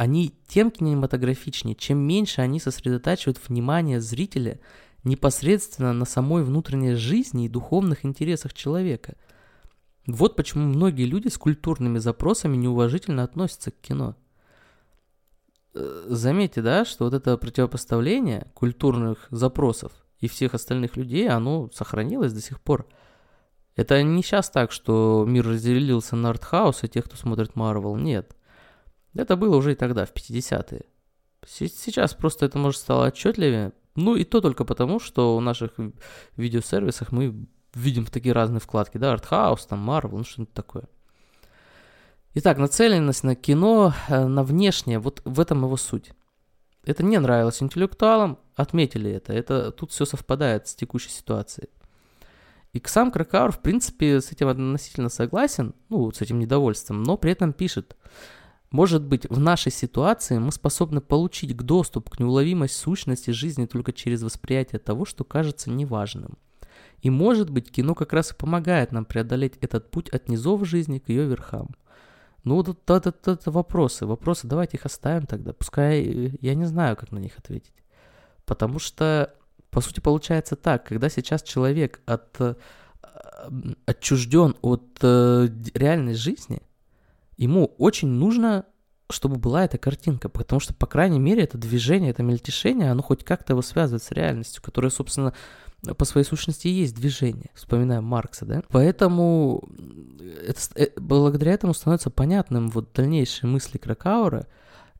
они 0.00 0.34
тем 0.48 0.70
кинематографичнее, 0.70 1.74
чем 1.74 1.98
меньше 1.98 2.40
они 2.40 2.58
сосредотачивают 2.58 3.38
внимание 3.46 4.00
зрителя 4.00 4.58
непосредственно 5.04 5.92
на 5.92 6.06
самой 6.06 6.42
внутренней 6.42 6.94
жизни 6.94 7.44
и 7.44 7.50
духовных 7.50 8.06
интересах 8.06 8.54
человека. 8.54 9.16
Вот 10.06 10.36
почему 10.36 10.64
многие 10.68 11.04
люди 11.04 11.28
с 11.28 11.36
культурными 11.36 11.98
запросами 11.98 12.56
неуважительно 12.56 13.24
относятся 13.24 13.72
к 13.72 13.80
кино. 13.82 14.16
Э, 15.74 16.06
заметьте, 16.08 16.62
да, 16.62 16.86
что 16.86 17.04
вот 17.04 17.12
это 17.12 17.36
противопоставление 17.36 18.46
культурных 18.54 19.26
запросов 19.30 19.92
и 20.18 20.28
всех 20.28 20.54
остальных 20.54 20.96
людей, 20.96 21.28
оно 21.28 21.68
сохранилось 21.74 22.32
до 22.32 22.40
сих 22.40 22.62
пор. 22.62 22.88
Это 23.76 24.02
не 24.02 24.22
сейчас 24.22 24.48
так, 24.48 24.72
что 24.72 25.26
мир 25.28 25.46
разделился 25.46 26.16
на 26.16 26.30
артхаус 26.30 26.84
и 26.84 26.88
тех, 26.88 27.04
кто 27.04 27.18
смотрит 27.18 27.54
Марвел. 27.54 27.96
Нет. 27.96 28.34
Это 29.14 29.36
было 29.36 29.56
уже 29.56 29.72
и 29.72 29.74
тогда, 29.74 30.06
в 30.06 30.12
50-е. 30.12 30.82
Сейчас 31.46 32.14
просто 32.14 32.46
это, 32.46 32.58
может, 32.58 32.80
стало 32.80 33.06
отчетливее, 33.06 33.72
ну 33.96 34.14
и 34.14 34.24
то 34.24 34.40
только 34.40 34.64
потому, 34.64 35.00
что 35.00 35.36
в 35.36 35.40
наших 35.40 35.72
видеосервисах 36.36 37.12
мы 37.12 37.46
видим 37.74 38.06
такие 38.06 38.32
разные 38.32 38.60
вкладки, 38.60 38.98
да, 38.98 39.12
артхаус, 39.12 39.66
там, 39.66 39.88
Marvel, 39.88 40.18
ну 40.18 40.24
что-нибудь 40.24 40.54
такое. 40.54 40.84
Итак, 42.34 42.58
нацеленность 42.58 43.24
на 43.24 43.34
кино, 43.34 43.92
э, 44.08 44.24
на 44.26 44.44
внешнее, 44.44 45.00
вот 45.00 45.20
в 45.24 45.40
этом 45.40 45.64
его 45.64 45.76
суть. 45.76 46.12
Это 46.84 47.02
не 47.02 47.18
нравилось 47.18 47.62
интеллектуалам, 47.62 48.38
отметили 48.54 49.10
это, 49.10 49.32
это 49.32 49.72
тут 49.72 49.90
все 49.90 50.04
совпадает 50.04 50.68
с 50.68 50.74
текущей 50.74 51.10
ситуацией. 51.10 51.68
И 52.72 52.80
сам 52.84 53.10
Кракаур, 53.10 53.50
в 53.50 53.60
принципе, 53.60 54.20
с 54.20 54.30
этим 54.30 54.46
относительно 54.46 55.08
согласен, 55.08 55.74
ну, 55.88 56.12
с 56.12 56.20
этим 56.20 56.38
недовольством, 56.38 57.02
но 57.02 57.16
при 57.16 57.32
этом 57.32 57.52
пишет, 57.52 57.96
может 58.70 59.02
быть, 59.02 59.28
в 59.28 59.40
нашей 59.40 59.72
ситуации 59.72 60.38
мы 60.38 60.52
способны 60.52 61.00
получить 61.00 61.56
доступ 61.56 62.10
к 62.10 62.20
неуловимой 62.20 62.68
сущности 62.68 63.32
жизни 63.32 63.66
только 63.66 63.92
через 63.92 64.22
восприятие 64.22 64.78
того, 64.78 65.04
что 65.04 65.24
кажется 65.24 65.70
неважным. 65.70 66.38
И 67.02 67.10
может 67.10 67.50
быть, 67.50 67.70
кино 67.70 67.94
как 67.94 68.12
раз 68.12 68.30
и 68.30 68.34
помогает 68.34 68.92
нам 68.92 69.04
преодолеть 69.04 69.56
этот 69.60 69.90
путь 69.90 70.08
от 70.10 70.28
низов 70.28 70.64
жизни 70.66 70.98
к 70.98 71.08
ее 71.08 71.24
верхам. 71.24 71.70
Ну, 72.44 72.56
вот 72.56 72.68
это, 72.68 73.08
это, 73.08 73.32
это 73.32 73.50
вопросы. 73.50 74.06
Вопросы, 74.06 74.46
давайте 74.46 74.76
их 74.76 74.86
оставим 74.86 75.26
тогда. 75.26 75.52
Пускай 75.52 76.02
э, 76.02 76.30
я 76.40 76.54
не 76.54 76.64
знаю, 76.64 76.96
как 76.96 77.12
на 77.12 77.18
них 77.18 77.38
ответить. 77.38 77.74
Потому 78.46 78.78
что, 78.78 79.34
по 79.70 79.80
сути, 79.80 80.00
получается 80.00 80.56
так, 80.56 80.86
когда 80.86 81.08
сейчас 81.08 81.42
человек 81.42 82.00
от, 82.06 82.40
э, 82.40 82.54
отчужден 83.84 84.56
от 84.62 84.98
э, 85.02 85.48
реальной 85.74 86.14
жизни, 86.14 86.62
ему 87.40 87.74
очень 87.78 88.08
нужно, 88.08 88.66
чтобы 89.08 89.36
была 89.36 89.64
эта 89.64 89.78
картинка, 89.78 90.28
потому 90.28 90.60
что, 90.60 90.74
по 90.74 90.86
крайней 90.86 91.18
мере, 91.18 91.42
это 91.42 91.56
движение, 91.56 92.10
это 92.10 92.22
мельтешение, 92.22 92.90
оно 92.90 93.02
хоть 93.02 93.24
как-то 93.24 93.54
его 93.54 93.62
связывает 93.62 94.02
с 94.02 94.10
реальностью, 94.12 94.62
которая, 94.62 94.90
собственно, 94.90 95.32
по 95.96 96.04
своей 96.04 96.26
сущности 96.26 96.68
и 96.68 96.72
есть 96.72 96.94
движение. 96.94 97.50
Вспоминаем 97.54 98.04
Маркса, 98.04 98.44
да? 98.44 98.62
Поэтому 98.68 99.66
это, 100.46 100.60
э, 100.76 100.88
благодаря 100.96 101.52
этому 101.52 101.72
становится 101.72 102.10
понятным 102.10 102.68
вот 102.68 102.92
дальнейшие 102.92 103.48
мысли 103.48 103.78
Кракаура, 103.78 104.46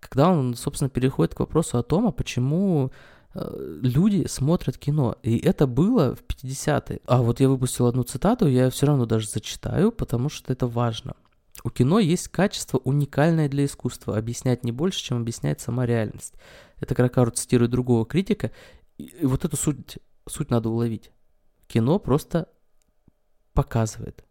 когда 0.00 0.30
он, 0.30 0.54
собственно, 0.54 0.88
переходит 0.88 1.34
к 1.34 1.40
вопросу 1.40 1.76
о 1.76 1.82
том, 1.82 2.06
а 2.06 2.10
почему 2.10 2.90
э, 3.34 3.78
люди 3.82 4.26
смотрят 4.26 4.78
кино. 4.78 5.16
И 5.22 5.36
это 5.36 5.66
было 5.66 6.16
в 6.16 6.22
50-е. 6.22 7.00
А 7.04 7.20
вот 7.20 7.40
я 7.40 7.50
выпустил 7.50 7.84
одну 7.86 8.02
цитату, 8.02 8.48
я 8.48 8.70
все 8.70 8.86
равно 8.86 9.04
даже 9.04 9.28
зачитаю, 9.28 9.92
потому 9.92 10.30
что 10.30 10.50
это 10.50 10.66
важно. 10.66 11.12
У 11.62 11.70
кино 11.70 11.98
есть 11.98 12.28
качество 12.28 12.78
уникальное 12.78 13.48
для 13.48 13.64
искусства, 13.66 14.16
объяснять 14.16 14.64
не 14.64 14.72
больше, 14.72 15.02
чем 15.02 15.18
объясняет 15.18 15.60
сама 15.60 15.84
реальность. 15.86 16.34
Это 16.78 16.94
Кракару 16.94 17.30
цитирует 17.30 17.70
другого 17.70 18.06
критика. 18.06 18.50
И 18.96 19.14
вот 19.22 19.44
эту 19.44 19.56
суть, 19.56 19.98
суть 20.26 20.50
надо 20.50 20.70
уловить. 20.70 21.10
Кино 21.66 21.98
просто 21.98 22.48
показывает. 23.52 24.24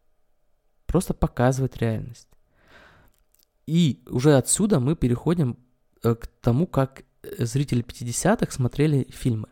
Просто 0.85 1.13
показывает 1.13 1.77
реальность. 1.77 2.27
И 3.67 4.01
уже 4.07 4.35
отсюда 4.35 4.79
мы 4.79 4.95
переходим 4.95 5.59
э, 6.01 6.15
к 6.15 6.25
тому, 6.41 6.65
как 6.65 7.03
зрители 7.37 7.83
50-х 7.83 8.51
смотрели 8.51 9.07
фильмы. 9.11 9.49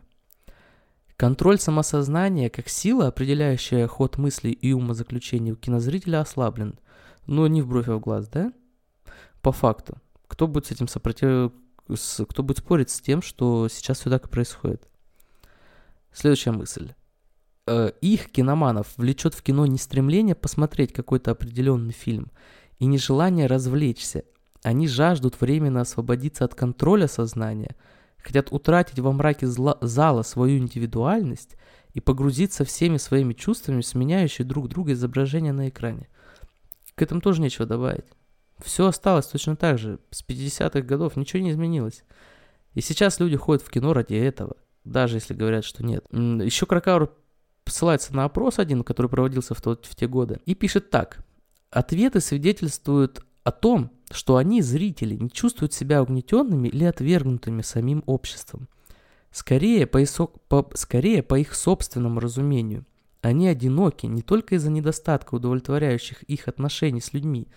Контроль 1.16 1.60
самосознания 1.60 2.50
как 2.50 2.68
сила, 2.68 3.06
определяющая 3.08 3.86
ход 3.86 4.18
мыслей 4.18 4.52
и 4.52 4.72
умозаключений 4.72 5.52
у 5.52 5.56
кинозрителя 5.56 6.20
ослаблен– 6.20 6.80
но 7.28 7.46
не 7.46 7.62
в 7.62 7.68
бровь, 7.68 7.88
а 7.88 7.94
в 7.94 8.00
глаз, 8.00 8.26
да? 8.28 8.52
По 9.42 9.52
факту. 9.52 9.98
Кто 10.26 10.48
будет 10.48 10.66
с 10.66 10.72
этим 10.72 10.88
сопротив... 10.88 11.52
С... 11.94 12.24
Кто 12.24 12.42
будет 12.42 12.58
спорить 12.58 12.90
с 12.90 13.00
тем, 13.00 13.22
что 13.22 13.68
сейчас 13.68 14.00
все 14.00 14.10
так 14.10 14.26
и 14.26 14.28
происходит? 14.28 14.88
Следующая 16.10 16.50
мысль. 16.50 16.94
Э, 17.66 17.92
их, 18.00 18.30
киноманов, 18.30 18.88
влечет 18.96 19.34
в 19.34 19.42
кино 19.42 19.66
не 19.66 19.78
стремление 19.78 20.34
посмотреть 20.34 20.92
какой-то 20.92 21.30
определенный 21.30 21.92
фильм 21.92 22.32
и 22.78 22.86
не 22.86 22.98
желание 22.98 23.46
развлечься. 23.46 24.24
Они 24.62 24.88
жаждут 24.88 25.40
временно 25.40 25.82
освободиться 25.82 26.44
от 26.46 26.54
контроля 26.54 27.06
сознания, 27.08 27.76
хотят 28.16 28.50
утратить 28.52 28.98
во 28.98 29.12
мраке 29.12 29.46
зла... 29.46 29.76
зала 29.82 30.22
свою 30.22 30.58
индивидуальность 30.58 31.56
и 31.92 32.00
погрузиться 32.00 32.64
всеми 32.64 32.96
своими 32.96 33.34
чувствами, 33.34 33.82
сменяющие 33.82 34.46
друг 34.46 34.68
друга 34.68 34.92
изображения 34.92 35.52
на 35.52 35.68
экране. 35.68 36.08
К 36.98 37.02
этому 37.02 37.20
тоже 37.20 37.40
нечего 37.40 37.64
добавить. 37.64 38.06
Все 38.58 38.88
осталось 38.88 39.28
точно 39.28 39.54
так 39.54 39.78
же. 39.78 40.00
С 40.10 40.24
50-х 40.24 40.80
годов 40.80 41.14
ничего 41.14 41.40
не 41.40 41.52
изменилось. 41.52 42.02
И 42.74 42.80
сейчас 42.80 43.20
люди 43.20 43.36
ходят 43.36 43.62
в 43.62 43.70
кино 43.70 43.92
ради 43.92 44.14
этого, 44.14 44.56
даже 44.82 45.18
если 45.18 45.32
говорят, 45.32 45.64
что 45.64 45.84
нет. 45.84 46.04
Еще 46.10 46.66
Кракаур 46.66 47.14
ссылается 47.66 48.16
на 48.16 48.24
опрос 48.24 48.58
один, 48.58 48.82
который 48.82 49.06
проводился 49.06 49.54
в, 49.54 49.62
тот, 49.62 49.86
в 49.86 49.94
те 49.94 50.08
годы, 50.08 50.40
и 50.44 50.56
пишет 50.56 50.90
так. 50.90 51.24
Ответы 51.70 52.20
свидетельствуют 52.20 53.24
о 53.44 53.52
том, 53.52 53.92
что 54.10 54.36
они, 54.36 54.60
зрители, 54.60 55.14
не 55.14 55.30
чувствуют 55.30 55.72
себя 55.72 56.02
угнетенными 56.02 56.66
или 56.66 56.82
отвергнутыми 56.82 57.62
самим 57.62 58.02
обществом. 58.06 58.68
Скорее 59.30 59.86
по, 59.86 59.98
их, 59.98 60.10
по, 60.48 60.68
скорее 60.74 61.22
по 61.22 61.38
их 61.38 61.54
собственному 61.54 62.18
разумению– 62.18 62.84
они 63.22 63.48
одиноки 63.48 64.06
не 64.06 64.22
только 64.22 64.54
из-за 64.54 64.70
недостатка 64.70 65.34
удовлетворяющих 65.34 66.22
их 66.24 66.48
отношений 66.48 67.00
с 67.00 67.12
людьми, 67.12 67.48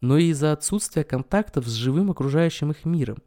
но 0.00 0.18
и 0.18 0.26
из-за 0.26 0.52
отсутствия 0.52 1.04
контактов 1.04 1.66
с 1.66 1.72
живым 1.72 2.10
окружающим 2.10 2.70
их 2.70 2.84
миром, 2.84 3.18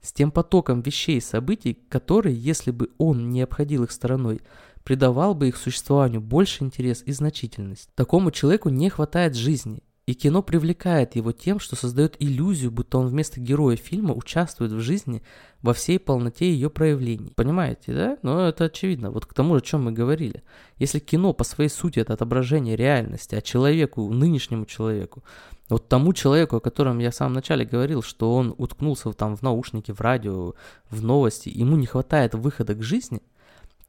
с 0.00 0.12
тем 0.12 0.30
потоком 0.30 0.82
вещей 0.82 1.18
и 1.18 1.20
событий, 1.20 1.78
который, 1.88 2.32
если 2.32 2.70
бы 2.70 2.90
он 2.98 3.30
не 3.30 3.42
обходил 3.42 3.84
их 3.84 3.90
стороной, 3.90 4.40
придавал 4.82 5.34
бы 5.34 5.48
их 5.48 5.56
существованию 5.56 6.20
больше 6.20 6.64
интерес 6.64 7.02
и 7.04 7.12
значительность. 7.12 7.90
Такому 7.94 8.30
человеку 8.30 8.68
не 8.68 8.88
хватает 8.88 9.34
жизни, 9.34 9.82
и 10.06 10.14
кино 10.14 10.40
привлекает 10.40 11.16
его 11.16 11.32
тем, 11.32 11.58
что 11.58 11.74
создает 11.74 12.14
иллюзию, 12.20 12.70
будто 12.70 12.98
он 12.98 13.08
вместо 13.08 13.40
героя 13.40 13.74
фильма 13.74 14.14
участвует 14.14 14.70
в 14.70 14.78
жизни 14.78 15.20
во 15.62 15.74
всей 15.74 15.98
полноте 15.98 16.48
ее 16.48 16.70
проявлений. 16.70 17.32
Понимаете, 17.34 17.92
да? 17.92 18.18
Но 18.22 18.46
это 18.46 18.66
очевидно. 18.66 19.10
Вот 19.10 19.26
к 19.26 19.34
тому, 19.34 19.56
о 19.56 19.60
чем 19.60 19.84
мы 19.84 19.90
говорили. 19.90 20.44
Если 20.78 21.00
кино 21.00 21.32
по 21.32 21.42
своей 21.42 21.68
сути 21.68 21.98
это 21.98 22.12
отображение 22.12 22.76
реальности, 22.76 23.34
а 23.34 23.42
человеку, 23.42 24.08
нынешнему 24.08 24.64
человеку, 24.64 25.24
вот 25.68 25.88
тому 25.88 26.12
человеку, 26.12 26.56
о 26.56 26.60
котором 26.60 27.00
я 27.00 27.10
в 27.10 27.14
самом 27.16 27.32
начале 27.32 27.64
говорил, 27.64 28.00
что 28.00 28.32
он 28.32 28.54
уткнулся 28.56 29.12
там 29.12 29.36
в 29.36 29.42
наушники, 29.42 29.90
в 29.90 30.00
радио, 30.00 30.54
в 30.88 31.02
новости, 31.02 31.48
ему 31.48 31.76
не 31.76 31.86
хватает 31.86 32.34
выхода 32.34 32.76
к 32.76 32.82
жизни, 32.82 33.22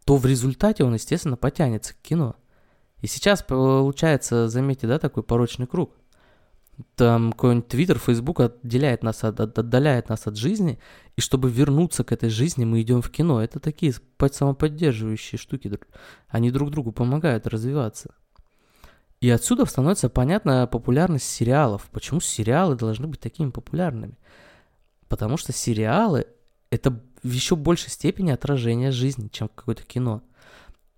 то 0.03 0.17
в 0.17 0.25
результате 0.25 0.83
он, 0.83 0.95
естественно, 0.95 1.37
потянется 1.37 1.93
к 1.93 1.97
кино. 1.97 2.35
И 3.01 3.07
сейчас 3.07 3.43
получается, 3.43 4.49
заметьте, 4.49 4.87
да, 4.87 4.97
такой 4.97 5.21
порочный 5.21 5.67
круг– 5.67 5.91
там 6.95 7.31
какой-нибудь 7.31 7.67
Твиттер, 7.67 7.97
Фейсбук 7.99 8.39
отделяет 8.39 9.03
нас 9.03 9.23
от, 9.23 9.39
отдаляет 9.39 10.09
нас 10.09 10.27
от 10.27 10.37
жизни, 10.37 10.79
и 11.15 11.21
чтобы 11.21 11.49
вернуться 11.49 12.03
к 12.03 12.11
этой 12.11 12.29
жизни, 12.29 12.65
мы 12.65 12.81
идем 12.81 13.01
в 13.01 13.09
кино. 13.09 13.43
Это 13.43 13.59
такие 13.59 13.93
самоподдерживающие 14.31 15.39
штуки. 15.39 15.71
Они 16.27 16.51
друг 16.51 16.69
другу 16.69 16.91
помогают 16.91 17.47
развиваться. 17.47 18.13
И 19.19 19.29
отсюда 19.29 19.65
становится 19.65 20.09
понятна 20.09 20.67
популярность 20.67 21.27
сериалов. 21.27 21.89
Почему 21.91 22.19
сериалы 22.19 22.75
должны 22.75 23.07
быть 23.07 23.19
такими 23.19 23.49
популярными? 23.49 24.17
Потому 25.07 25.37
что 25.37 25.53
сериалы 25.53 26.27
это 26.69 26.99
в 27.23 27.31
еще 27.31 27.55
большей 27.55 27.89
степени 27.89 28.31
отражение 28.31 28.91
жизни, 28.91 29.29
чем 29.31 29.49
какое-то 29.49 29.83
кино. 29.83 30.21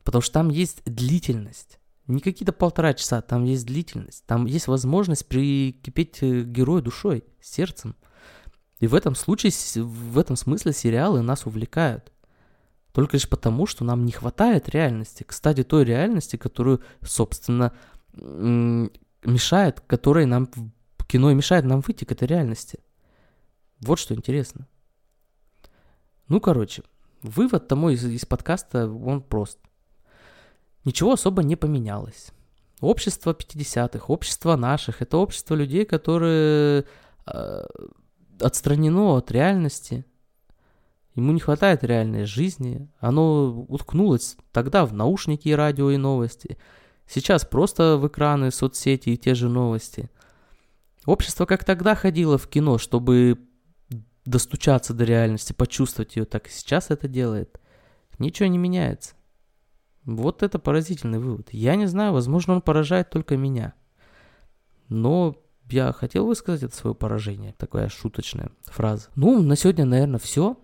Потому 0.04 0.22
что 0.22 0.34
там 0.34 0.50
есть 0.50 0.84
длительность. 0.86 1.79
Не 2.10 2.22
какие-то 2.22 2.54
полтора 2.54 2.96
часа, 2.96 3.22
там 3.22 3.44
есть 3.44 3.68
длительность. 3.68 4.26
Там 4.26 4.48
есть 4.48 4.68
возможность 4.68 5.28
прикипеть 5.28 6.24
э, 6.24 6.42
герою 6.42 6.82
душой, 6.82 7.24
сердцем. 7.40 7.96
И 8.80 8.88
в 8.88 8.96
этом 8.96 9.14
случае, 9.14 9.52
в 9.76 10.18
этом 10.18 10.36
смысле 10.36 10.74
сериалы 10.74 11.22
нас 11.22 11.46
увлекают. 11.46 12.12
Только 12.94 13.18
лишь 13.18 13.30
потому, 13.30 13.68
что 13.68 13.86
нам 13.86 14.06
не 14.06 14.12
хватает 14.12 14.70
реальности. 14.70 15.24
Кстати, 15.24 15.64
той 15.64 15.84
реальности, 15.84 16.36
которую, 16.36 16.82
собственно, 17.04 17.74
мешает, 18.14 19.82
которой 19.82 20.26
нам 20.26 20.50
кино 21.08 21.32
мешает 21.32 21.66
нам 21.66 21.82
выйти 21.82 22.06
к 22.06 22.12
этой 22.12 22.28
реальности. 22.28 22.80
Вот 23.82 24.00
что 24.00 24.16
интересно. 24.16 24.68
Ну, 26.28 26.42
короче, 26.42 26.82
вывод 27.22 27.68
тому 27.68 27.92
из, 27.92 28.04
из 28.04 28.26
подкаста, 28.26 28.90
он 28.90 29.22
прост. 29.22 29.60
Ничего 30.90 31.12
особо 31.12 31.44
не 31.44 31.56
поменялось. 31.56 32.32
Общество 32.82 33.38
50-х, 33.40 34.06
общество 34.08 34.56
наших, 34.56 35.04
это 35.04 35.18
общество 35.18 35.54
людей, 35.54 35.86
которые 35.86 36.84
э, 37.28 37.66
отстранено 38.40 39.16
от 39.16 39.30
реальности, 39.30 40.04
ему 41.14 41.32
не 41.32 41.42
хватает 41.42 41.84
реальной 41.84 42.26
жизни, 42.26 42.90
оно 43.00 43.68
уткнулось 43.70 44.36
тогда 44.52 44.84
в 44.84 44.94
наушники 44.96 45.50
и 45.50 45.54
радио 45.54 45.92
и 45.92 45.98
новости, 45.98 46.58
сейчас 47.06 47.46
просто 47.46 47.98
в 47.98 48.08
экраны, 48.08 48.50
соцсети 48.50 49.12
и 49.12 49.18
те 49.18 49.36
же 49.36 49.48
новости. 49.48 50.10
Общество 51.06 51.46
как 51.46 51.66
тогда 51.66 51.94
ходило 51.94 52.40
в 52.40 52.48
кино, 52.48 52.80
чтобы 52.80 53.38
достучаться 54.26 54.96
до 54.96 55.04
реальности, 55.04 55.54
почувствовать 55.54 56.16
ее, 56.16 56.26
так 56.26 56.48
и 56.48 56.52
сейчас 56.52 56.90
это 56.90 57.08
делает. 57.08 57.60
Ничего 58.18 58.48
не 58.50 58.58
меняется. 58.58 59.14
Вот 60.06 60.44
это 60.44 60.60
поразительный 60.60 61.20
вывод. 61.20 61.50
Я 61.52 61.76
не 61.76 61.86
знаю, 61.86 62.14
возможно, 62.14 62.54
он 62.54 62.62
поражает 62.62 63.10
только 63.10 63.38
меня. 63.38 63.74
Но 64.88 65.36
я 65.70 65.92
хотел 65.92 66.26
высказать 66.26 66.64
это 66.64 66.76
свое 66.76 66.96
поражение. 66.96 67.54
Такая 67.58 67.90
шуточная 67.90 68.52
фраза. 68.64 69.10
Ну, 69.16 69.42
на 69.42 69.56
сегодня, 69.56 69.86
наверное, 69.86 70.20
все. 70.20 70.58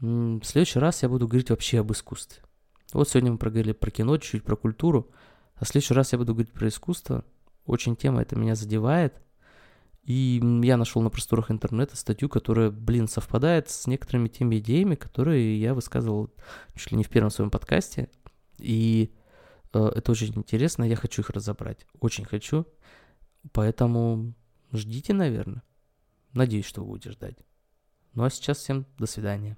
В 0.00 0.42
следующий 0.44 0.78
раз 0.78 1.02
я 1.02 1.08
буду 1.08 1.26
говорить 1.26 1.50
вообще 1.50 1.80
об 1.80 1.92
искусстве. 1.92 2.42
Вот 2.92 3.08
сегодня 3.08 3.32
мы 3.32 3.38
проговорили 3.38 3.72
про 3.72 3.90
кино, 3.90 4.16
чуть-чуть 4.18 4.44
про 4.44 4.56
культуру. 4.56 5.10
А 5.56 5.64
в 5.64 5.68
следующий 5.68 5.94
раз 5.94 6.12
я 6.12 6.18
буду 6.18 6.34
говорить 6.34 6.52
про 6.52 6.68
искусство. 6.68 7.24
Очень 7.66 7.96
тема 7.96 8.22
это 8.22 8.36
меня 8.36 8.54
задевает. 8.54 9.14
И 10.04 10.40
я 10.64 10.76
нашел 10.76 11.00
на 11.00 11.10
просторах 11.10 11.50
интернета 11.50 11.96
статью, 11.96 12.28
которая, 12.28 12.70
блин, 12.70 13.06
совпадает 13.06 13.70
с 13.70 13.86
некоторыми 13.86 14.28
теми 14.28 14.56
идеями, 14.58 14.96
которые 14.96 15.60
я 15.60 15.74
высказывал 15.74 16.30
чуть 16.74 16.90
ли 16.90 16.98
не 16.98 17.04
в 17.04 17.08
первом 17.08 17.30
своем 17.30 17.50
подкасте. 17.50 18.08
И 18.62 19.12
э, 19.72 19.90
это 19.96 20.12
очень 20.12 20.32
интересно, 20.36 20.84
я 20.84 20.96
хочу 20.96 21.22
их 21.22 21.30
разобрать. 21.30 21.86
Очень 22.00 22.24
хочу. 22.24 22.66
Поэтому 23.52 24.34
ждите, 24.72 25.12
наверное. 25.12 25.62
Надеюсь, 26.32 26.64
что 26.66 26.82
вы 26.82 26.88
будете 26.88 27.10
ждать. 27.10 27.36
Ну 28.14 28.24
а 28.24 28.30
сейчас 28.30 28.58
всем 28.58 28.86
до 28.98 29.06
свидания. 29.06 29.50